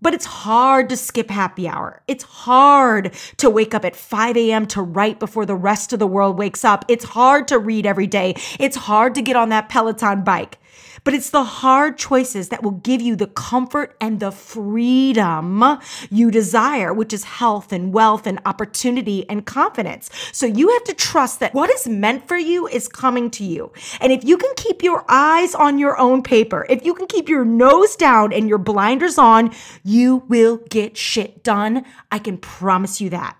But 0.00 0.14
it's 0.14 0.26
hard 0.26 0.88
to 0.90 0.96
skip 0.96 1.28
happy 1.28 1.66
hour. 1.66 2.02
It's 2.06 2.22
hard 2.22 3.14
to 3.38 3.50
wake 3.50 3.74
up 3.74 3.84
at 3.84 3.96
5 3.96 4.36
a.m. 4.36 4.64
to 4.66 4.82
write 4.82 5.18
before 5.18 5.44
the 5.44 5.56
rest 5.56 5.92
of 5.92 5.98
the 5.98 6.06
world 6.06 6.38
wakes 6.38 6.64
up. 6.64 6.84
It's 6.86 7.04
hard 7.04 7.48
to 7.48 7.58
read 7.58 7.84
every 7.84 8.06
day. 8.06 8.36
It's 8.60 8.76
hard 8.76 9.16
to 9.16 9.22
get 9.22 9.34
on 9.34 9.48
that 9.48 9.68
Peloton 9.68 10.22
bike. 10.22 10.58
But 11.06 11.14
it's 11.14 11.30
the 11.30 11.44
hard 11.44 11.98
choices 11.98 12.48
that 12.48 12.64
will 12.64 12.72
give 12.72 13.00
you 13.00 13.14
the 13.14 13.28
comfort 13.28 13.96
and 14.00 14.18
the 14.18 14.32
freedom 14.32 15.78
you 16.10 16.32
desire, 16.32 16.92
which 16.92 17.12
is 17.12 17.22
health 17.22 17.72
and 17.72 17.92
wealth 17.92 18.26
and 18.26 18.40
opportunity 18.44 19.24
and 19.28 19.46
confidence. 19.46 20.10
So 20.32 20.46
you 20.46 20.68
have 20.72 20.82
to 20.82 20.94
trust 20.94 21.38
that 21.38 21.54
what 21.54 21.70
is 21.70 21.86
meant 21.86 22.26
for 22.26 22.36
you 22.36 22.66
is 22.66 22.88
coming 22.88 23.30
to 23.30 23.44
you. 23.44 23.72
And 24.00 24.10
if 24.12 24.24
you 24.24 24.36
can 24.36 24.52
keep 24.56 24.82
your 24.82 25.04
eyes 25.08 25.54
on 25.54 25.78
your 25.78 25.96
own 25.96 26.24
paper, 26.24 26.66
if 26.68 26.84
you 26.84 26.92
can 26.92 27.06
keep 27.06 27.28
your 27.28 27.44
nose 27.44 27.94
down 27.94 28.32
and 28.32 28.48
your 28.48 28.58
blinders 28.58 29.16
on, 29.16 29.54
you 29.84 30.24
will 30.26 30.56
get 30.70 30.96
shit 30.96 31.44
done. 31.44 31.84
I 32.10 32.18
can 32.18 32.36
promise 32.36 33.00
you 33.00 33.10
that. 33.10 33.36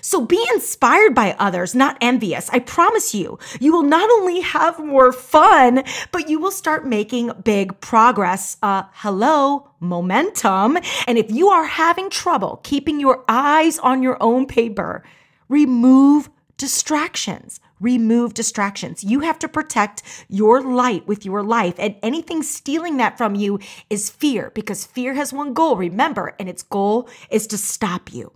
So 0.00 0.24
be 0.24 0.44
inspired 0.52 1.14
by 1.14 1.36
others, 1.38 1.74
not 1.74 1.96
envious. 2.00 2.48
I 2.50 2.60
promise 2.60 3.14
you, 3.14 3.38
you 3.60 3.72
will 3.72 3.82
not 3.82 4.08
only 4.10 4.40
have 4.40 4.78
more 4.78 5.12
fun, 5.12 5.82
but 6.12 6.28
you 6.28 6.38
will 6.38 6.50
start 6.50 6.86
making 6.86 7.32
big 7.44 7.80
progress. 7.80 8.56
Uh, 8.62 8.84
hello, 8.92 9.70
momentum. 9.80 10.78
And 11.06 11.18
if 11.18 11.30
you 11.30 11.48
are 11.48 11.66
having 11.66 12.10
trouble 12.10 12.60
keeping 12.62 13.00
your 13.00 13.24
eyes 13.28 13.78
on 13.78 14.02
your 14.02 14.22
own 14.22 14.46
paper, 14.46 15.04
remove 15.48 16.28
distractions. 16.56 17.60
Remove 17.80 18.34
distractions. 18.34 19.04
You 19.04 19.20
have 19.20 19.38
to 19.38 19.48
protect 19.48 20.02
your 20.28 20.60
light 20.60 21.06
with 21.06 21.24
your 21.24 21.44
life, 21.44 21.76
and 21.78 21.94
anything 22.02 22.42
stealing 22.42 22.96
that 22.96 23.16
from 23.16 23.36
you 23.36 23.60
is 23.88 24.10
fear 24.10 24.50
because 24.52 24.84
fear 24.84 25.14
has 25.14 25.32
one 25.32 25.54
goal, 25.54 25.76
remember, 25.76 26.34
and 26.40 26.48
its 26.48 26.64
goal 26.64 27.08
is 27.30 27.46
to 27.46 27.56
stop 27.56 28.12
you. 28.12 28.32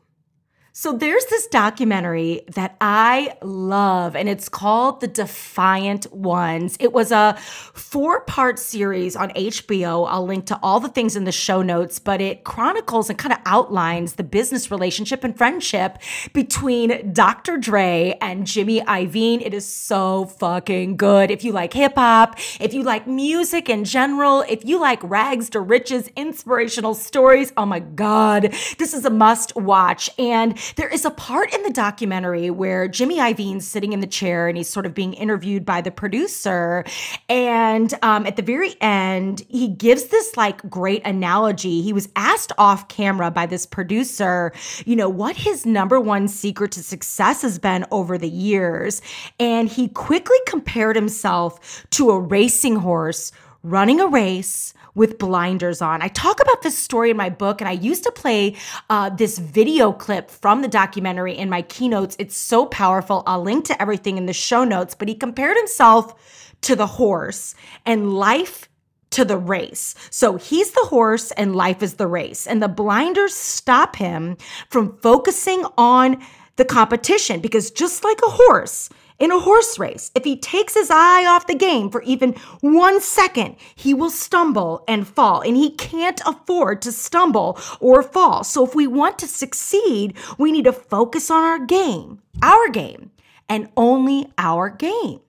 So 0.75 0.95
there's 0.95 1.27
this 1.27 1.49
documentary 1.49 2.45
that 2.55 2.79
I 2.81 3.37
love, 3.43 4.17
and 4.17 4.27
it's 4.27 4.49
called 4.49 5.03
The 5.03 5.07
Defiant 5.07 6.11
Ones. 6.15 6.79
It 6.81 6.95
was 6.95 7.13
a 7.13 7.37
four 7.75 8.23
part 8.23 8.59
series 8.59 9.15
on 9.15 9.29
HBO. 9.33 10.07
I'll 10.09 10.25
link 10.25 10.47
to 10.47 10.59
all 10.63 10.81
the 10.81 10.89
things 10.89 11.15
in 11.15 11.25
the 11.25 11.33
show 11.33 11.61
notes, 11.61 11.99
but 11.99 12.23
it 12.23 12.45
chronicles 12.45 13.11
and 13.11 13.19
kind 13.19 13.35
of 13.35 13.41
outlines 13.45 14.15
the 14.15 14.25
business 14.25 14.71
relationship 14.71 15.25
and 15.25 15.37
friendship 15.37 15.99
between 16.33 17.13
Dr. 17.13 17.59
Dre 17.59 18.17
and 18.23 18.47
Jimmy 18.47 18.81
Iovine. 18.81 19.43
It 19.45 19.53
is 19.53 19.71
so 19.71 20.25
fucking 20.25 20.97
good. 20.97 21.31
If 21.31 21.45
you 21.45 21.53
like 21.53 21.75
hip 21.75 21.97
hop, 21.97 22.39
if 22.61 22.73
you 22.73 22.83
like 22.83 23.07
music 23.07 23.69
in 23.69 23.85
general, 23.85 24.43
if 24.49 24.65
you 24.65 24.81
like 24.81 25.03
rags 25.03 25.51
to 25.51 25.61
riches, 25.61 26.09
inspirational 26.17 26.95
stories, 26.95 27.53
oh 27.59 27.67
my 27.67 27.81
God, 27.81 28.55
this 28.79 28.95
is 28.95 29.05
a 29.05 29.11
must 29.11 29.55
watch. 29.55 30.09
And 30.19 30.59
there 30.77 30.89
is 30.89 31.05
a 31.05 31.11
part 31.11 31.53
in 31.55 31.63
the 31.63 31.71
documentary 31.71 32.51
where 32.51 32.89
Jimmy 32.89 33.19
Iovine's 33.19 33.67
sitting 33.67 33.93
in 33.93 34.01
the 34.01 34.07
chair 34.07 34.49
and 34.49 34.57
he's 34.57 34.69
sort 34.69 34.87
of 34.87 34.95
being 34.95 35.15
interviewed 35.15 35.65
by 35.65 35.81
the 35.81 35.91
producer. 35.91 36.85
And 37.29 37.93
um, 38.03 38.27
at 38.27 38.37
the 38.37 38.43
very 38.43 38.75
end, 38.81 39.43
he 39.49 39.69
gives 39.69 40.05
this 40.05 40.37
like 40.37 40.69
great 40.69 41.05
analogy. 41.07 41.83
He 41.83 41.93
was 41.93 42.09
asked 42.17 42.53
off 42.59 42.89
camera 42.89 43.31
by 43.31 43.47
this 43.47 43.67
producer, 43.67 44.53
you 44.85 44.97
know, 44.97 45.09
what 45.09 45.37
his 45.37 45.67
number 45.67 46.01
one 46.01 46.29
secret 46.29 46.73
to 46.73 46.83
success 46.83 47.43
has 47.43 47.59
been 47.59 47.85
over 47.91 48.19
the 48.19 48.29
years. 48.29 49.03
And 49.39 49.69
he 49.69 49.89
quickly 49.89 50.39
compared 50.47 50.97
himself 50.97 51.87
to 51.91 52.11
a 52.11 52.19
racing 52.19 52.77
horse 52.77 53.33
running 53.63 54.01
a 54.01 54.07
race 54.07 54.75
with 54.95 55.19
blinders 55.19 55.81
on. 55.81 56.03
I 56.03 56.09
talk 56.09 56.41
about 56.41 56.63
this 56.63 56.77
story 56.77 57.11
in 57.11 57.17
my 57.17 57.31
book, 57.31 57.61
and 57.61 57.69
I 57.69 57.73
used 57.73 58.05
to 58.05 58.13
play 58.13 58.57
uh, 58.91 59.11
this 59.11 59.39
video 59.39 59.93
clip 59.93 60.31
from 60.31 60.63
the 60.63 60.69
documentary 60.69 61.37
in 61.37 61.49
my 61.49 61.63
keynotes. 61.63 62.17
It's 62.19 62.37
so 62.37 62.67
powerful. 62.67 63.23
I'll 63.27 63.43
link 63.43 63.65
to 63.67 63.81
everything 63.81 64.19
in 64.19 64.27
the 64.27 64.33
show 64.33 64.65
notes, 64.65 64.95
but 64.95 65.09
he 65.09 65.15
compared 65.15 65.57
himself 65.57 66.53
to 66.63 66.77
the 66.77 66.87
horse 66.87 67.55
and 67.87 68.13
life 68.13 68.69
to 69.11 69.25
the 69.25 69.37
race. 69.37 69.95
So 70.11 70.37
he's 70.37 70.73
the 70.73 70.87
horse 70.87 71.31
and 71.33 71.55
life 71.55 71.83
is 71.83 71.95
the 71.95 72.07
race. 72.07 72.47
And 72.47 72.63
the 72.63 72.69
blinders 72.69 73.35
stop 73.35 73.97
him 73.97 74.37
from 74.69 74.97
focusing 74.99 75.65
on 75.77 76.23
the 76.57 76.65
competition 76.65 77.41
because 77.41 77.71
just 77.71 78.05
like 78.05 78.21
a 78.27 78.31
horse, 78.31 78.89
in 79.23 79.31
a 79.31 79.39
horse 79.39 79.79
race, 79.79 80.11
if 80.17 80.25
he 80.25 80.37
takes 80.37 80.75
his 80.75 80.91
eye 80.91 81.25
off 81.25 81.47
the 81.47 81.55
game 81.55 81.91
for 81.91 82.03
even 82.03 82.33
one 82.61 83.01
second, 83.01 83.55
he 83.77 83.95
will 83.95 84.11
stumble 84.11 84.83
and 84.89 85.07
fall. 85.07 85.43
And 85.43 85.57
he 85.57 85.71
can't 85.71 86.21
afford 86.27 86.83
to 86.83 86.91
stumble 86.91 87.57
or 87.79 88.03
fall. 88.03 88.43
So 88.43 88.67
if 88.67 88.75
we 88.75 88.89
want 88.89 89.21
to 89.21 89.29
succeed, 89.29 90.17
we 90.39 90.51
need 90.51 90.65
to 90.65 90.73
focus 90.73 91.31
on 91.31 91.45
our 91.45 91.65
game, 91.65 92.21
our 92.43 92.69
game, 92.69 93.13
and 93.49 93.69
only 93.77 94.33
our 94.39 94.69
game. 94.69 95.21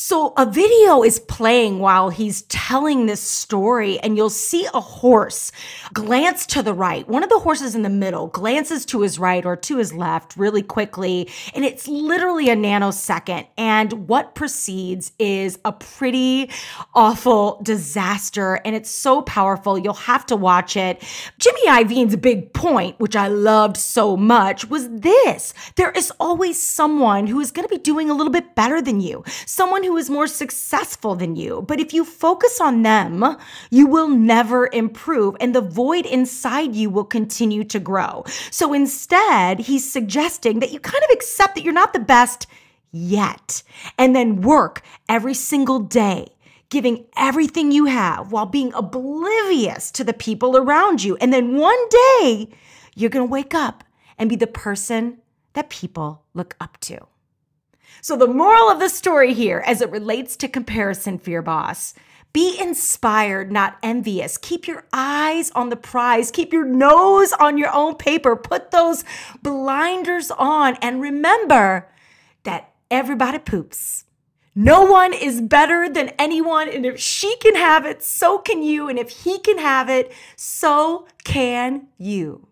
So 0.00 0.32
a 0.36 0.46
video 0.46 1.02
is 1.02 1.18
playing 1.18 1.80
while 1.80 2.08
he's 2.08 2.42
telling 2.42 3.06
this 3.06 3.20
story, 3.20 3.98
and 3.98 4.16
you'll 4.16 4.30
see 4.30 4.64
a 4.72 4.80
horse 4.80 5.50
glance 5.92 6.46
to 6.46 6.62
the 6.62 6.72
right. 6.72 7.06
One 7.08 7.24
of 7.24 7.30
the 7.30 7.40
horses 7.40 7.74
in 7.74 7.82
the 7.82 7.90
middle 7.90 8.28
glances 8.28 8.86
to 8.86 9.00
his 9.00 9.18
right 9.18 9.44
or 9.44 9.56
to 9.56 9.78
his 9.78 9.92
left 9.92 10.36
really 10.36 10.62
quickly, 10.62 11.28
and 11.52 11.64
it's 11.64 11.88
literally 11.88 12.48
a 12.48 12.54
nanosecond. 12.54 13.48
And 13.58 14.06
what 14.06 14.36
precedes 14.36 15.10
is 15.18 15.58
a 15.64 15.72
pretty 15.72 16.52
awful 16.94 17.60
disaster, 17.64 18.60
and 18.64 18.76
it's 18.76 18.92
so 18.92 19.22
powerful. 19.22 19.76
You'll 19.76 19.94
have 19.94 20.24
to 20.26 20.36
watch 20.36 20.76
it. 20.76 21.02
Jimmy 21.40 21.66
Iovine's 21.66 22.14
big 22.14 22.52
point, 22.52 23.00
which 23.00 23.16
I 23.16 23.26
loved 23.26 23.76
so 23.76 24.16
much, 24.16 24.70
was 24.70 24.88
this 24.88 25.54
there 25.74 25.90
is 25.90 26.12
always 26.20 26.62
someone 26.62 27.26
who 27.26 27.40
is 27.40 27.50
going 27.50 27.66
to 27.66 27.74
be 27.74 27.82
doing 27.82 28.10
a 28.10 28.14
little 28.14 28.32
bit 28.32 28.54
better 28.54 28.80
than 28.80 29.00
you, 29.00 29.24
someone 29.44 29.87
who 29.88 29.96
is 29.96 30.10
more 30.10 30.26
successful 30.26 31.14
than 31.14 31.34
you. 31.34 31.62
But 31.62 31.80
if 31.80 31.94
you 31.94 32.04
focus 32.04 32.60
on 32.60 32.82
them, 32.82 33.24
you 33.70 33.86
will 33.86 34.08
never 34.08 34.68
improve 34.70 35.34
and 35.40 35.54
the 35.54 35.62
void 35.62 36.04
inside 36.04 36.74
you 36.74 36.90
will 36.90 37.06
continue 37.06 37.64
to 37.64 37.80
grow. 37.80 38.24
So 38.50 38.74
instead, 38.74 39.60
he's 39.60 39.90
suggesting 39.90 40.58
that 40.58 40.72
you 40.72 40.78
kind 40.78 41.02
of 41.04 41.10
accept 41.10 41.54
that 41.54 41.64
you're 41.64 41.72
not 41.72 41.94
the 41.94 42.00
best 42.00 42.46
yet 42.92 43.62
and 43.96 44.14
then 44.14 44.42
work 44.42 44.82
every 45.08 45.34
single 45.34 45.78
day 45.80 46.26
giving 46.68 47.06
everything 47.16 47.72
you 47.72 47.86
have 47.86 48.30
while 48.30 48.44
being 48.44 48.74
oblivious 48.74 49.90
to 49.90 50.04
the 50.04 50.12
people 50.12 50.54
around 50.54 51.02
you. 51.02 51.16
And 51.16 51.32
then 51.32 51.56
one 51.56 51.88
day, 51.88 52.50
you're 52.94 53.08
going 53.08 53.26
to 53.26 53.32
wake 53.32 53.54
up 53.54 53.84
and 54.18 54.28
be 54.28 54.36
the 54.36 54.46
person 54.46 55.16
that 55.54 55.70
people 55.70 56.24
look 56.34 56.56
up 56.60 56.78
to. 56.80 57.06
So, 58.08 58.16
the 58.16 58.26
moral 58.26 58.70
of 58.70 58.78
the 58.78 58.88
story 58.88 59.34
here, 59.34 59.62
as 59.66 59.82
it 59.82 59.90
relates 59.90 60.34
to 60.36 60.48
comparison 60.48 61.18
fear 61.18 61.42
boss, 61.42 61.92
be 62.32 62.58
inspired, 62.58 63.52
not 63.52 63.76
envious. 63.82 64.38
Keep 64.38 64.66
your 64.66 64.86
eyes 64.94 65.50
on 65.50 65.68
the 65.68 65.76
prize. 65.76 66.30
Keep 66.30 66.54
your 66.54 66.64
nose 66.64 67.34
on 67.34 67.58
your 67.58 67.70
own 67.70 67.96
paper. 67.96 68.34
Put 68.34 68.70
those 68.70 69.04
blinders 69.42 70.30
on. 70.30 70.76
And 70.80 71.02
remember 71.02 71.86
that 72.44 72.72
everybody 72.90 73.40
poops. 73.40 74.06
No 74.54 74.86
one 74.86 75.12
is 75.12 75.42
better 75.42 75.86
than 75.90 76.08
anyone. 76.18 76.70
And 76.70 76.86
if 76.86 76.98
she 76.98 77.36
can 77.42 77.56
have 77.56 77.84
it, 77.84 78.02
so 78.02 78.38
can 78.38 78.62
you. 78.62 78.88
And 78.88 78.98
if 78.98 79.10
he 79.10 79.38
can 79.38 79.58
have 79.58 79.90
it, 79.90 80.10
so 80.34 81.06
can 81.24 81.88
you. 81.98 82.47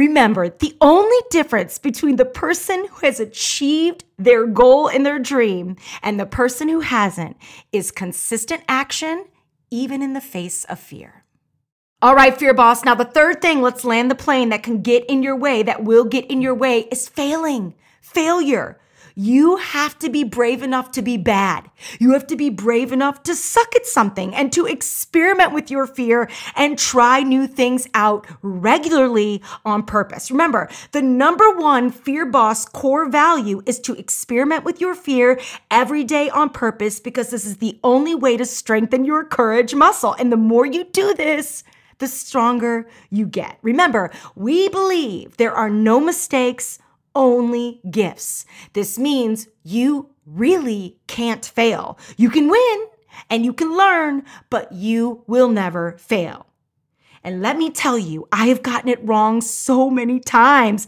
Remember, 0.00 0.48
the 0.48 0.74
only 0.80 1.18
difference 1.28 1.76
between 1.76 2.16
the 2.16 2.24
person 2.24 2.86
who 2.86 3.04
has 3.06 3.20
achieved 3.20 4.02
their 4.16 4.46
goal 4.46 4.88
and 4.88 5.04
their 5.04 5.18
dream 5.18 5.76
and 6.02 6.18
the 6.18 6.24
person 6.24 6.70
who 6.70 6.80
hasn't 6.80 7.36
is 7.70 7.90
consistent 7.90 8.62
action, 8.66 9.26
even 9.70 10.00
in 10.00 10.14
the 10.14 10.20
face 10.22 10.64
of 10.64 10.80
fear. 10.80 11.26
All 12.00 12.14
right, 12.14 12.34
fear 12.34 12.54
boss. 12.54 12.82
Now, 12.82 12.94
the 12.94 13.04
third 13.04 13.42
thing, 13.42 13.60
let's 13.60 13.84
land 13.84 14.10
the 14.10 14.14
plane 14.14 14.48
that 14.48 14.62
can 14.62 14.80
get 14.80 15.04
in 15.04 15.22
your 15.22 15.36
way, 15.36 15.62
that 15.64 15.84
will 15.84 16.06
get 16.06 16.24
in 16.30 16.40
your 16.40 16.54
way, 16.54 16.88
is 16.90 17.06
failing. 17.06 17.74
Failure. 18.00 18.79
You 19.22 19.56
have 19.56 19.98
to 19.98 20.08
be 20.08 20.24
brave 20.24 20.62
enough 20.62 20.92
to 20.92 21.02
be 21.02 21.18
bad. 21.18 21.70
You 21.98 22.12
have 22.12 22.26
to 22.28 22.36
be 22.36 22.48
brave 22.48 22.90
enough 22.90 23.22
to 23.24 23.34
suck 23.34 23.76
at 23.76 23.84
something 23.84 24.34
and 24.34 24.50
to 24.54 24.64
experiment 24.64 25.52
with 25.52 25.70
your 25.70 25.86
fear 25.86 26.30
and 26.56 26.78
try 26.78 27.20
new 27.20 27.46
things 27.46 27.86
out 27.92 28.26
regularly 28.40 29.42
on 29.62 29.82
purpose. 29.82 30.30
Remember, 30.30 30.70
the 30.92 31.02
number 31.02 31.50
one 31.50 31.90
fear 31.90 32.24
boss 32.24 32.64
core 32.64 33.10
value 33.10 33.60
is 33.66 33.78
to 33.80 33.92
experiment 33.92 34.64
with 34.64 34.80
your 34.80 34.94
fear 34.94 35.38
every 35.70 36.02
day 36.02 36.30
on 36.30 36.48
purpose 36.48 36.98
because 36.98 37.28
this 37.28 37.44
is 37.44 37.58
the 37.58 37.78
only 37.84 38.14
way 38.14 38.38
to 38.38 38.46
strengthen 38.46 39.04
your 39.04 39.22
courage 39.22 39.74
muscle. 39.74 40.14
And 40.14 40.32
the 40.32 40.38
more 40.38 40.64
you 40.64 40.84
do 40.84 41.12
this, 41.12 41.62
the 41.98 42.08
stronger 42.08 42.88
you 43.10 43.26
get. 43.26 43.58
Remember, 43.60 44.10
we 44.34 44.70
believe 44.70 45.36
there 45.36 45.52
are 45.52 45.68
no 45.68 46.00
mistakes 46.00 46.78
only 47.14 47.80
gifts. 47.90 48.44
This 48.72 48.98
means 48.98 49.48
you 49.62 50.10
really 50.26 50.98
can't 51.06 51.44
fail. 51.44 51.98
You 52.16 52.30
can 52.30 52.48
win 52.48 52.86
and 53.28 53.44
you 53.44 53.52
can 53.52 53.76
learn, 53.76 54.24
but 54.48 54.72
you 54.72 55.24
will 55.26 55.48
never 55.48 55.96
fail. 55.98 56.46
And 57.22 57.42
let 57.42 57.58
me 57.58 57.70
tell 57.70 57.98
you, 57.98 58.26
I 58.32 58.46
have 58.46 58.62
gotten 58.62 58.88
it 58.88 59.06
wrong 59.06 59.40
so 59.40 59.90
many 59.90 60.20
times, 60.20 60.86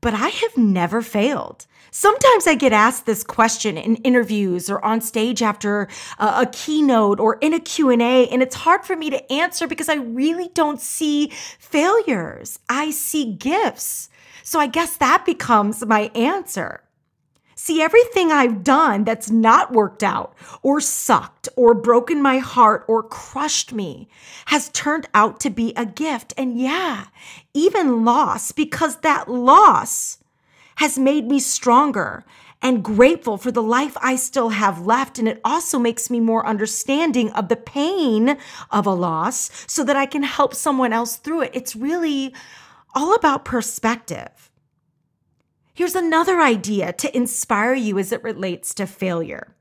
but 0.00 0.14
I 0.14 0.28
have 0.28 0.56
never 0.56 1.02
failed. 1.02 1.66
Sometimes 1.94 2.46
I 2.46 2.54
get 2.54 2.72
asked 2.72 3.04
this 3.04 3.22
question 3.22 3.76
in 3.76 3.96
interviews 3.96 4.70
or 4.70 4.82
on 4.82 5.02
stage 5.02 5.42
after 5.42 5.88
a, 6.18 6.26
a, 6.26 6.46
keynote 6.50 7.20
or 7.20 7.36
in 7.42 7.52
a 7.52 7.60
Q&A 7.60 8.26
and 8.28 8.42
it's 8.42 8.54
hard 8.54 8.86
for 8.86 8.96
me 8.96 9.10
to 9.10 9.30
answer 9.30 9.66
because 9.66 9.90
I 9.90 9.96
really 9.96 10.48
don't 10.54 10.80
see 10.80 11.30
failures. 11.58 12.58
I 12.70 12.92
see 12.92 13.34
gifts. 13.34 14.08
So 14.42 14.58
I 14.58 14.66
guess 14.66 14.96
that 14.96 15.24
becomes 15.24 15.84
my 15.84 16.10
answer. 16.14 16.82
See, 17.54 17.80
everything 17.80 18.32
I've 18.32 18.64
done 18.64 19.04
that's 19.04 19.30
not 19.30 19.72
worked 19.72 20.02
out 20.02 20.34
or 20.62 20.80
sucked 20.80 21.48
or 21.54 21.74
broken 21.74 22.20
my 22.20 22.38
heart 22.38 22.84
or 22.88 23.04
crushed 23.04 23.72
me 23.72 24.08
has 24.46 24.68
turned 24.70 25.08
out 25.14 25.38
to 25.40 25.50
be 25.50 25.72
a 25.76 25.86
gift. 25.86 26.34
And 26.36 26.58
yeah, 26.58 27.06
even 27.54 28.04
loss, 28.04 28.50
because 28.50 28.96
that 28.96 29.28
loss 29.28 30.18
has 30.76 30.98
made 30.98 31.28
me 31.28 31.38
stronger 31.38 32.24
and 32.60 32.82
grateful 32.82 33.36
for 33.36 33.52
the 33.52 33.62
life 33.62 33.96
I 34.00 34.16
still 34.16 34.48
have 34.48 34.84
left. 34.84 35.20
And 35.20 35.28
it 35.28 35.40
also 35.44 35.78
makes 35.78 36.10
me 36.10 36.18
more 36.18 36.44
understanding 36.44 37.30
of 37.30 37.48
the 37.48 37.56
pain 37.56 38.38
of 38.72 38.86
a 38.86 38.94
loss 38.94 39.50
so 39.68 39.84
that 39.84 39.94
I 39.94 40.06
can 40.06 40.24
help 40.24 40.54
someone 40.54 40.92
else 40.92 41.16
through 41.16 41.42
it. 41.42 41.50
It's 41.54 41.76
really 41.76 42.34
all 42.94 43.14
about 43.14 43.44
perspective. 43.44 44.50
Here's 45.74 45.94
another 45.94 46.40
idea 46.40 46.92
to 46.92 47.16
inspire 47.16 47.74
you 47.74 47.98
as 47.98 48.12
it 48.12 48.22
relates 48.22 48.74
to 48.74 48.86
failure. 48.86 49.54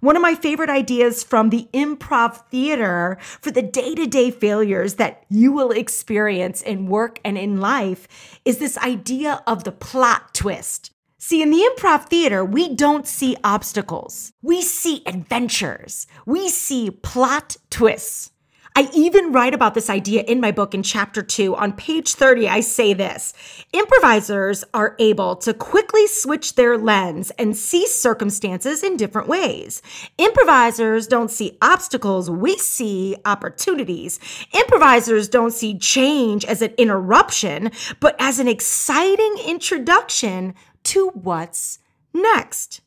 One 0.00 0.16
of 0.16 0.22
my 0.22 0.34
favorite 0.34 0.68
ideas 0.68 1.22
from 1.22 1.48
the 1.48 1.66
improv 1.72 2.46
theater 2.50 3.16
for 3.40 3.50
the 3.50 3.62
day 3.62 3.94
to 3.94 4.06
day 4.06 4.30
failures 4.30 4.94
that 4.96 5.24
you 5.30 5.50
will 5.50 5.70
experience 5.70 6.60
in 6.60 6.88
work 6.88 7.18
and 7.24 7.38
in 7.38 7.58
life 7.58 8.06
is 8.44 8.58
this 8.58 8.76
idea 8.76 9.42
of 9.46 9.64
the 9.64 9.72
plot 9.72 10.34
twist. 10.34 10.90
See, 11.16 11.40
in 11.40 11.50
the 11.50 11.66
improv 11.74 12.10
theater, 12.10 12.44
we 12.44 12.74
don't 12.74 13.08
see 13.08 13.34
obstacles. 13.42 14.34
We 14.42 14.60
see 14.60 15.02
adventures. 15.06 16.06
We 16.26 16.50
see 16.50 16.90
plot 16.90 17.56
twists. 17.70 18.30
I 18.76 18.90
even 18.92 19.30
write 19.30 19.54
about 19.54 19.74
this 19.74 19.88
idea 19.88 20.22
in 20.22 20.40
my 20.40 20.50
book 20.50 20.74
in 20.74 20.82
chapter 20.82 21.22
two. 21.22 21.54
On 21.54 21.72
page 21.72 22.14
30, 22.14 22.48
I 22.48 22.58
say 22.58 22.92
this 22.92 23.32
improvisers 23.72 24.64
are 24.74 24.96
able 24.98 25.36
to 25.36 25.54
quickly 25.54 26.08
switch 26.08 26.56
their 26.56 26.76
lens 26.76 27.30
and 27.38 27.56
see 27.56 27.86
circumstances 27.86 28.82
in 28.82 28.96
different 28.96 29.28
ways. 29.28 29.80
Improvisers 30.18 31.06
don't 31.06 31.30
see 31.30 31.56
obstacles, 31.62 32.28
we 32.28 32.56
see 32.56 33.14
opportunities. 33.24 34.18
Improvisers 34.52 35.28
don't 35.28 35.52
see 35.52 35.78
change 35.78 36.44
as 36.44 36.60
an 36.60 36.74
interruption, 36.76 37.70
but 38.00 38.16
as 38.18 38.40
an 38.40 38.48
exciting 38.48 39.36
introduction 39.46 40.52
to 40.82 41.10
what's 41.10 41.78
next. 42.12 42.80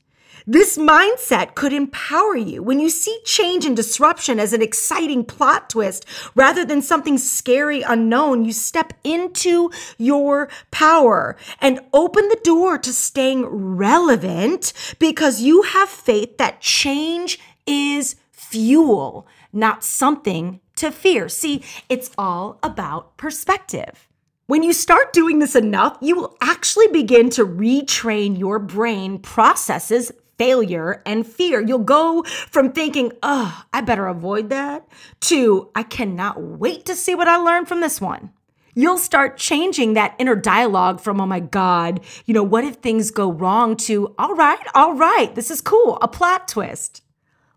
This 0.49 0.77
mindset 0.77 1.55
could 1.55 1.73
empower 1.73 2.37
you 2.37 2.63
when 2.63 2.79
you 2.79 2.89
see 2.89 3.19
change 3.25 3.65
and 3.65 3.75
disruption 3.75 4.39
as 4.39 4.53
an 4.53 4.61
exciting 4.61 5.25
plot 5.25 5.69
twist 5.69 6.05
rather 6.35 6.63
than 6.63 6.81
something 6.81 7.17
scary, 7.17 7.81
unknown. 7.81 8.45
You 8.45 8.53
step 8.53 8.93
into 9.03 9.71
your 9.97 10.47
power 10.71 11.35
and 11.59 11.81
open 11.91 12.29
the 12.29 12.39
door 12.45 12.77
to 12.77 12.93
staying 12.93 13.45
relevant 13.45 14.71
because 14.99 15.41
you 15.41 15.63
have 15.63 15.89
faith 15.89 16.37
that 16.37 16.61
change 16.61 17.41
is 17.65 18.15
fuel, 18.31 19.27
not 19.51 19.83
something 19.83 20.61
to 20.77 20.91
fear. 20.91 21.27
See, 21.27 21.61
it's 21.89 22.09
all 22.17 22.57
about 22.63 23.17
perspective. 23.17 24.07
When 24.45 24.63
you 24.63 24.71
start 24.71 25.11
doing 25.11 25.39
this 25.39 25.57
enough, 25.57 25.97
you 25.99 26.15
will 26.15 26.37
actually 26.39 26.87
begin 26.87 27.29
to 27.31 27.45
retrain 27.45 28.39
your 28.39 28.59
brain 28.59 29.19
processes 29.19 30.09
failure 30.37 31.01
and 31.05 31.25
fear. 31.25 31.61
You'll 31.61 31.79
go 31.79 32.23
from 32.23 32.71
thinking, 32.71 33.11
oh, 33.23 33.63
I 33.73 33.81
better 33.81 34.07
avoid 34.07 34.49
that, 34.49 34.87
to 35.21 35.69
I 35.75 35.83
cannot 35.83 36.41
wait 36.41 36.85
to 36.85 36.95
see 36.95 37.15
what 37.15 37.27
I 37.27 37.37
learned 37.37 37.67
from 37.67 37.81
this 37.81 37.99
one. 37.99 38.31
You'll 38.75 38.99
start 38.99 39.37
changing 39.37 39.93
that 39.93 40.15
inner 40.19 40.35
dialogue 40.35 40.99
from, 40.99 41.19
oh 41.19 41.25
my 41.25 41.39
God, 41.39 42.01
you 42.25 42.33
know, 42.35 42.43
what 42.43 42.63
if 42.63 42.75
things 42.75 43.09
go 43.09 43.31
wrong 43.31 43.75
to, 43.77 44.13
all 44.19 44.35
right, 44.35 44.59
all 44.75 44.93
right, 44.93 45.33
this 45.33 45.49
is 45.49 45.61
cool, 45.61 45.97
a 46.01 46.07
plot 46.07 46.47
twist. 46.47 47.01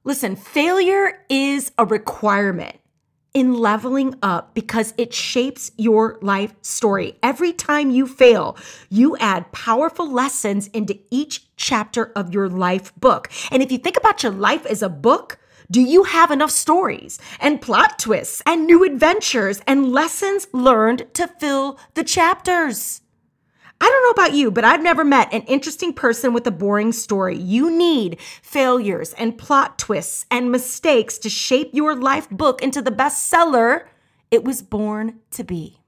Listen, 0.02 0.34
failure 0.34 1.24
is 1.28 1.72
a 1.76 1.84
requirement 1.84 2.76
in 3.34 3.54
leveling 3.54 4.14
up 4.22 4.54
because 4.54 4.94
it 4.96 5.14
shapes 5.14 5.70
your 5.76 6.18
life 6.20 6.54
story. 6.62 7.16
Every 7.22 7.52
time 7.52 7.90
you 7.90 8.06
fail, 8.06 8.56
you 8.88 9.16
add 9.18 9.52
powerful 9.52 10.10
lessons 10.10 10.66
into 10.68 10.98
each 11.10 11.46
chapter 11.56 12.12
of 12.16 12.34
your 12.34 12.48
life 12.48 12.94
book. 12.96 13.30
And 13.50 13.62
if 13.62 13.70
you 13.70 13.78
think 13.78 13.96
about 13.96 14.22
your 14.22 14.32
life 14.32 14.66
as 14.66 14.82
a 14.82 14.88
book, 14.88 15.38
do 15.70 15.80
you 15.80 16.02
have 16.02 16.32
enough 16.32 16.50
stories 16.50 17.20
and 17.38 17.60
plot 17.62 17.98
twists 17.98 18.42
and 18.44 18.66
new 18.66 18.82
adventures 18.84 19.60
and 19.66 19.92
lessons 19.92 20.48
learned 20.52 21.06
to 21.14 21.28
fill 21.28 21.78
the 21.94 22.02
chapters? 22.02 23.02
I 23.80 23.88
don't 23.88 24.02
know 24.02 24.22
about 24.22 24.36
you, 24.36 24.50
but 24.50 24.64
I've 24.64 24.82
never 24.82 25.04
met 25.04 25.32
an 25.32 25.42
interesting 25.42 25.92
person 25.92 26.34
with 26.34 26.46
a 26.46 26.50
boring 26.50 26.92
story. 26.92 27.36
You 27.36 27.70
need 27.70 28.20
failures 28.42 29.14
and 29.14 29.38
plot 29.38 29.78
twists 29.78 30.26
and 30.30 30.52
mistakes 30.52 31.16
to 31.18 31.30
shape 31.30 31.70
your 31.72 31.94
life 31.96 32.28
book 32.30 32.62
into 32.62 32.82
the 32.82 32.90
bestseller 32.90 33.86
it 34.30 34.44
was 34.44 34.62
born 34.62 35.20
to 35.32 35.44
be. 35.44 35.78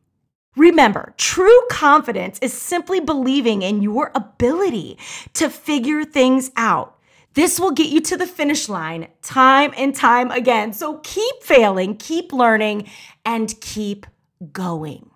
Remember, 0.57 1.15
true 1.17 1.61
confidence 1.71 2.39
is 2.41 2.53
simply 2.53 3.01
believing 3.01 3.63
in 3.63 3.83
your 3.83 4.11
ability 4.15 4.99
to 5.35 5.49
figure 5.49 6.05
things 6.05 6.51
out. 6.57 6.99
This 7.35 7.59
will 7.59 7.71
get 7.71 7.89
you 7.89 8.01
to 8.03 8.17
the 8.17 8.27
finish 8.27 8.69
line 8.69 9.09
time 9.23 9.73
and 9.77 9.95
time 9.95 10.31
again. 10.31 10.75
So 10.75 10.99
keep 10.99 11.43
failing, 11.43 11.97
keep 11.97 12.33
learning, 12.33 12.91
and 13.25 13.59
keep 13.61 14.07
going. 14.53 15.12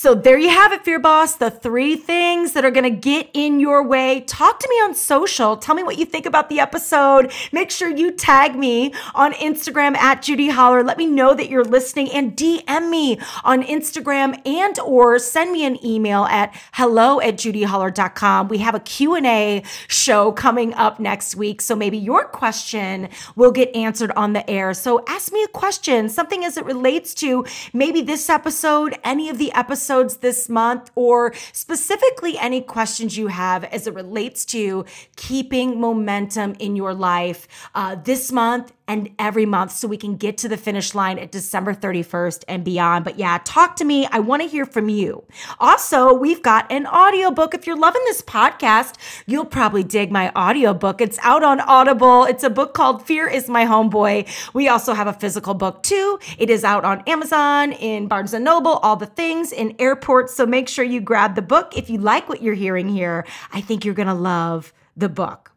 So 0.00 0.14
there 0.14 0.38
you 0.38 0.48
have 0.48 0.72
it, 0.72 0.82
Fear 0.82 1.00
Boss. 1.00 1.34
The 1.34 1.50
three 1.50 1.94
things 1.94 2.54
that 2.54 2.64
are 2.64 2.70
going 2.70 2.84
to 2.84 3.00
get 3.00 3.28
in 3.34 3.60
your 3.60 3.86
way. 3.86 4.22
Talk 4.22 4.58
to 4.60 4.66
me 4.66 4.76
on 4.76 4.94
social. 4.94 5.58
Tell 5.58 5.74
me 5.74 5.82
what 5.82 5.98
you 5.98 6.06
think 6.06 6.24
about 6.24 6.48
the 6.48 6.58
episode. 6.58 7.30
Make 7.52 7.70
sure 7.70 7.90
you 7.90 8.10
tag 8.10 8.56
me 8.56 8.94
on 9.14 9.34
Instagram 9.34 9.94
at 9.98 10.22
Judi 10.22 10.50
Holler. 10.52 10.82
Let 10.82 10.96
me 10.96 11.04
know 11.04 11.34
that 11.34 11.50
you're 11.50 11.66
listening 11.66 12.10
and 12.12 12.34
DM 12.34 12.88
me 12.88 13.20
on 13.44 13.62
Instagram 13.62 14.40
and 14.46 14.78
or 14.78 15.18
send 15.18 15.52
me 15.52 15.66
an 15.66 15.76
email 15.84 16.24
at 16.24 16.58
hello 16.72 17.20
at 17.20 17.34
judiholler.com. 17.34 18.48
We 18.48 18.56
have 18.56 18.74
a 18.74 18.80
Q&A 18.80 19.62
show 19.86 20.32
coming 20.32 20.72
up 20.72 20.98
next 20.98 21.36
week. 21.36 21.60
So 21.60 21.76
maybe 21.76 21.98
your 21.98 22.24
question 22.24 23.10
will 23.36 23.52
get 23.52 23.76
answered 23.76 24.12
on 24.12 24.32
the 24.32 24.48
air. 24.48 24.72
So 24.72 25.04
ask 25.06 25.30
me 25.30 25.42
a 25.42 25.48
question, 25.48 26.08
something 26.08 26.42
as 26.42 26.56
it 26.56 26.64
relates 26.64 27.12
to 27.16 27.44
maybe 27.74 28.00
this 28.00 28.30
episode, 28.30 28.98
any 29.04 29.28
of 29.28 29.36
the 29.36 29.52
episodes 29.52 29.89
episodes 29.90 30.18
this 30.18 30.48
month, 30.48 30.88
or 30.94 31.34
specifically 31.52 32.38
any 32.38 32.60
questions 32.60 33.18
you 33.18 33.26
have 33.26 33.64
as 33.64 33.88
it 33.88 33.94
relates 33.94 34.44
to 34.44 34.84
keeping 35.16 35.80
momentum 35.80 36.54
in 36.60 36.76
your 36.76 36.94
life 36.94 37.48
uh, 37.74 37.96
this 37.96 38.30
month 38.30 38.72
and 38.90 39.08
every 39.20 39.46
month 39.46 39.70
so 39.70 39.86
we 39.86 39.96
can 39.96 40.16
get 40.16 40.36
to 40.36 40.48
the 40.48 40.56
finish 40.56 40.96
line 40.96 41.16
at 41.16 41.30
December 41.30 41.72
31st 41.72 42.42
and 42.48 42.64
beyond. 42.64 43.04
But 43.04 43.20
yeah, 43.20 43.38
talk 43.44 43.76
to 43.76 43.84
me. 43.84 44.08
I 44.10 44.18
want 44.18 44.42
to 44.42 44.48
hear 44.48 44.66
from 44.66 44.88
you. 44.88 45.22
Also, 45.60 46.12
we've 46.12 46.42
got 46.42 46.70
an 46.72 46.88
audiobook. 46.88 47.54
If 47.54 47.68
you're 47.68 47.78
loving 47.78 48.02
this 48.06 48.20
podcast, 48.20 48.96
you'll 49.26 49.44
probably 49.44 49.84
dig 49.84 50.10
my 50.10 50.32
audiobook. 50.34 51.00
It's 51.00 51.20
out 51.22 51.44
on 51.44 51.60
Audible. 51.60 52.24
It's 52.24 52.42
a 52.42 52.50
book 52.50 52.74
called 52.74 53.06
Fear 53.06 53.28
is 53.28 53.48
My 53.48 53.64
Homeboy. 53.64 54.28
We 54.54 54.66
also 54.66 54.92
have 54.92 55.06
a 55.06 55.12
physical 55.12 55.54
book 55.54 55.84
too. 55.84 56.18
It 56.36 56.50
is 56.50 56.64
out 56.64 56.84
on 56.84 57.04
Amazon, 57.06 57.70
in 57.70 58.08
Barnes 58.08 58.34
and 58.34 58.44
Noble, 58.44 58.72
all 58.78 58.96
the 58.96 59.06
things, 59.06 59.52
in 59.52 59.76
airports. 59.78 60.34
So 60.34 60.46
make 60.46 60.68
sure 60.68 60.84
you 60.84 61.00
grab 61.00 61.36
the 61.36 61.42
book. 61.42 61.76
If 61.76 61.90
you 61.90 61.98
like 61.98 62.28
what 62.28 62.42
you're 62.42 62.54
hearing 62.54 62.88
here, 62.88 63.24
I 63.52 63.60
think 63.60 63.84
you're 63.84 63.94
going 63.94 64.08
to 64.08 64.14
love 64.14 64.72
the 64.96 65.08
book. 65.08 65.49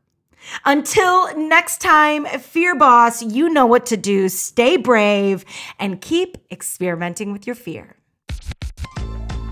Until 0.66 1.36
next 1.38 1.82
time, 1.82 2.26
Fear 2.26 2.76
Boss, 2.76 3.22
you 3.22 3.50
know 3.50 3.66
what 3.66 3.86
to 3.88 3.98
do. 3.98 4.30
Stay 4.30 4.78
brave 4.78 5.46
and 5.80 6.02
keep 6.02 6.38
experimenting 6.52 7.32
with 7.32 7.48
your 7.48 7.56
fear. 7.56 7.98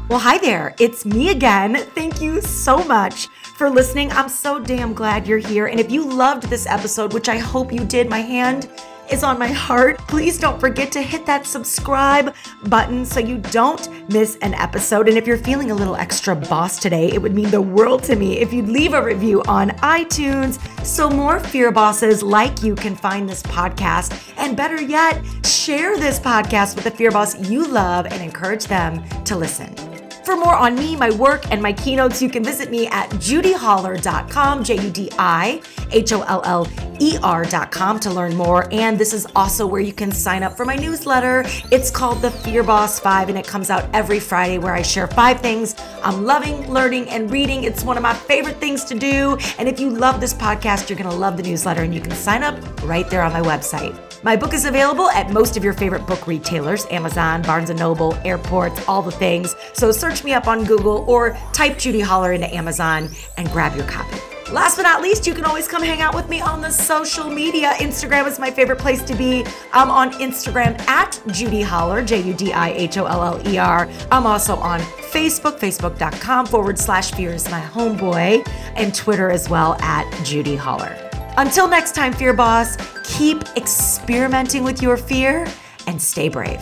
Well, 0.10 0.20
hi 0.20 0.38
there. 0.40 0.76
It's 0.78 1.06
me 1.06 1.30
again. 1.30 1.76
Thank 1.96 2.22
you 2.22 2.42
so 2.42 2.84
much 2.84 3.28
for 3.56 3.70
listening. 3.70 4.12
I'm 4.12 4.28
so 4.28 4.60
damn 4.60 4.94
glad 4.94 5.26
you're 5.26 5.38
here. 5.38 5.68
And 5.68 5.80
if 5.80 5.90
you 5.90 6.04
loved 6.04 6.44
this 6.44 6.66
episode, 6.66 7.14
which 7.14 7.30
I 7.30 7.38
hope 7.38 7.72
you 7.72 7.86
did, 7.86 8.10
my 8.10 8.20
hand 8.20 8.70
is 9.12 9.24
on 9.24 9.38
my 9.38 9.48
heart. 9.48 9.98
Please 10.08 10.38
don't 10.38 10.60
forget 10.60 10.92
to 10.94 11.02
hit 11.02 11.26
that 11.26 11.46
subscribe 11.46 12.34
button 12.68 13.06
so 13.06 13.20
you 13.20 13.38
don't 13.38 13.90
miss 14.10 14.38
an 14.42 14.54
episode. 14.54 15.08
And 15.08 15.18
if 15.18 15.28
you're 15.28 15.38
feeling 15.38 15.72
a 15.72 15.76
little 15.76 15.96
extra 15.96 16.36
boss 16.36 16.80
today, 16.80 17.12
it 17.12 17.22
would 17.22 17.34
mean 17.34 17.52
the 17.52 17.62
world 17.62 18.04
to 18.04 18.16
me 18.16 18.40
if 18.40 18.54
you'd 18.54 18.70
leave 18.70 18.94
a 18.94 19.04
review 19.04 19.42
on 19.44 19.70
iTunes 19.82 20.60
so 20.86 21.10
more 21.10 21.40
fear 21.40 21.72
bosses 21.72 22.24
like 22.24 22.64
you 22.64 22.76
can 22.76 22.96
find 22.96 23.28
this 23.28 23.44
podcast. 23.44 24.34
And 24.38 24.56
better 24.56 24.82
yet, 24.82 25.24
share 25.46 25.98
this 25.98 26.20
podcast 26.20 26.76
with 26.76 26.86
a 26.86 26.92
fear 26.92 27.12
boss 27.12 27.38
you 27.50 27.68
love 27.68 28.06
and 28.06 28.22
encourage 28.22 28.66
them 28.66 29.08
to 29.26 29.36
listen. 29.36 29.91
For 30.24 30.36
more 30.36 30.56
on 30.56 30.76
me, 30.76 30.96
my 30.96 31.10
work, 31.12 31.52
and 31.52 31.62
my 31.62 31.74
keynotes, 31.74 32.22
you 32.22 32.30
can 32.30 32.44
visit 32.44 32.70
me 32.70 32.88
at 32.88 33.10
judiholler.com, 33.12 34.64
J 34.64 34.76
U 34.76 34.90
D 34.92 35.10
I 35.18 35.62
H 35.92 36.14
O 36.14 36.22
L 36.22 36.42
L 36.46 36.68
E 37.00 37.18
R.com 37.24 38.00
to 38.00 38.12
learn 38.12 38.36
more. 38.36 38.72
And 38.72 38.98
this 38.98 39.14
is 39.14 39.26
also 39.36 39.66
where 39.66 39.82
you 39.82 39.94
can 39.94 40.12
sign 40.12 40.44
up 40.44 40.56
for 40.56 40.66
my 40.66 40.76
newsletter. 40.76 41.44
It's 41.72 41.90
called 41.90 42.22
The 42.22 42.30
Fear 42.30 42.64
Boss 42.64 43.00
5, 43.00 43.30
and 43.30 43.38
it 43.38 43.48
comes 43.48 43.70
out 43.72 43.90
every 43.94 44.20
Friday 44.20 44.60
where 44.60 44.74
I 44.74 44.84
share 44.84 45.08
five 45.08 45.42
things 45.42 45.74
I'm 46.04 46.26
loving, 46.26 46.72
learning, 46.72 47.10
and 47.10 47.30
reading. 47.30 47.64
It's 47.64 47.84
one 47.84 47.98
of 47.98 48.04
my 48.04 48.14
favorite 48.14 48.58
things 48.58 48.84
to 48.86 48.98
do. 48.98 49.38
And 49.60 49.70
if 49.70 49.80
you 49.80 49.90
love 49.90 50.20
this 50.20 50.34
podcast, 50.34 50.90
you're 50.90 50.98
going 50.98 51.10
to 51.10 51.16
love 51.16 51.38
the 51.38 51.44
newsletter, 51.44 51.84
and 51.84 51.94
you 51.94 52.02
can 52.02 52.12
sign 52.12 52.44
up 52.44 52.58
right 52.84 53.10
there 53.10 53.22
on 53.22 53.32
my 53.34 53.42
website. 53.42 53.98
My 54.24 54.36
book 54.36 54.54
is 54.54 54.66
available 54.66 55.10
at 55.12 55.32
most 55.32 55.58
of 55.58 55.64
your 55.64 55.74
favorite 55.74 56.06
book 56.06 56.28
retailers 56.28 56.86
Amazon, 56.92 57.42
Barnes 57.42 57.70
& 57.70 57.76
Noble, 57.76 58.14
airports, 58.24 58.88
all 58.88 59.02
the 59.02 59.12
things. 59.12 59.56
So 59.74 59.92
search 59.92 60.24
me 60.24 60.34
up 60.34 60.48
on 60.48 60.64
Google 60.64 61.06
or 61.08 61.38
type 61.54 61.74
Judi 61.74 62.04
Holler 62.04 62.34
into 62.34 62.54
Amazon 62.54 63.10
and 63.38 63.50
grab 63.50 63.76
your 63.76 63.88
copy. 63.88 64.31
Last 64.52 64.76
but 64.76 64.84
not 64.84 65.02
least, 65.02 65.26
you 65.26 65.34
can 65.34 65.46
always 65.46 65.66
come 65.66 65.82
hang 65.82 66.02
out 66.02 66.14
with 66.14 66.28
me 66.28 66.42
on 66.42 66.60
the 66.60 66.70
social 66.70 67.30
media. 67.30 67.72
Instagram 67.78 68.28
is 68.28 68.38
my 68.38 68.52
favorite 68.52 68.80
place 68.80 69.02
to 69.04 69.16
be. 69.16 69.46
I'm 69.72 69.90
on 69.90 70.12
Instagram 70.14 70.78
at 70.88 71.14
Judi 71.28 71.64
Holler, 71.64 72.04
J 72.04 72.22
U 72.22 72.34
D 72.34 72.52
I 72.52 72.72
H 72.72 72.98
O 72.98 73.06
L 73.06 73.24
L 73.24 73.48
E 73.48 73.58
R. 73.58 73.90
I'm 74.12 74.26
also 74.26 74.58
on 74.58 74.82
Facebook, 74.82 75.58
facebook.com 75.58 76.48
forward 76.48 76.78
slash 76.78 77.12
fear 77.12 77.32
is 77.32 77.50
my 77.50 77.62
homeboy, 77.62 78.46
and 78.76 78.94
Twitter 78.94 79.30
as 79.30 79.50
well 79.50 79.76
at 79.82 80.06
Judi 80.26 80.58
Holler. 80.58 80.98
Until 81.38 81.70
next 81.70 81.96
time, 81.96 82.12
Fear 82.12 82.34
Boss, 82.34 82.76
keep 83.06 83.44
experimenting 83.56 84.66
with 84.66 84.82
your 84.82 84.98
fear 84.98 85.48
and 85.88 86.02
stay 86.02 86.28
brave. 86.28 86.62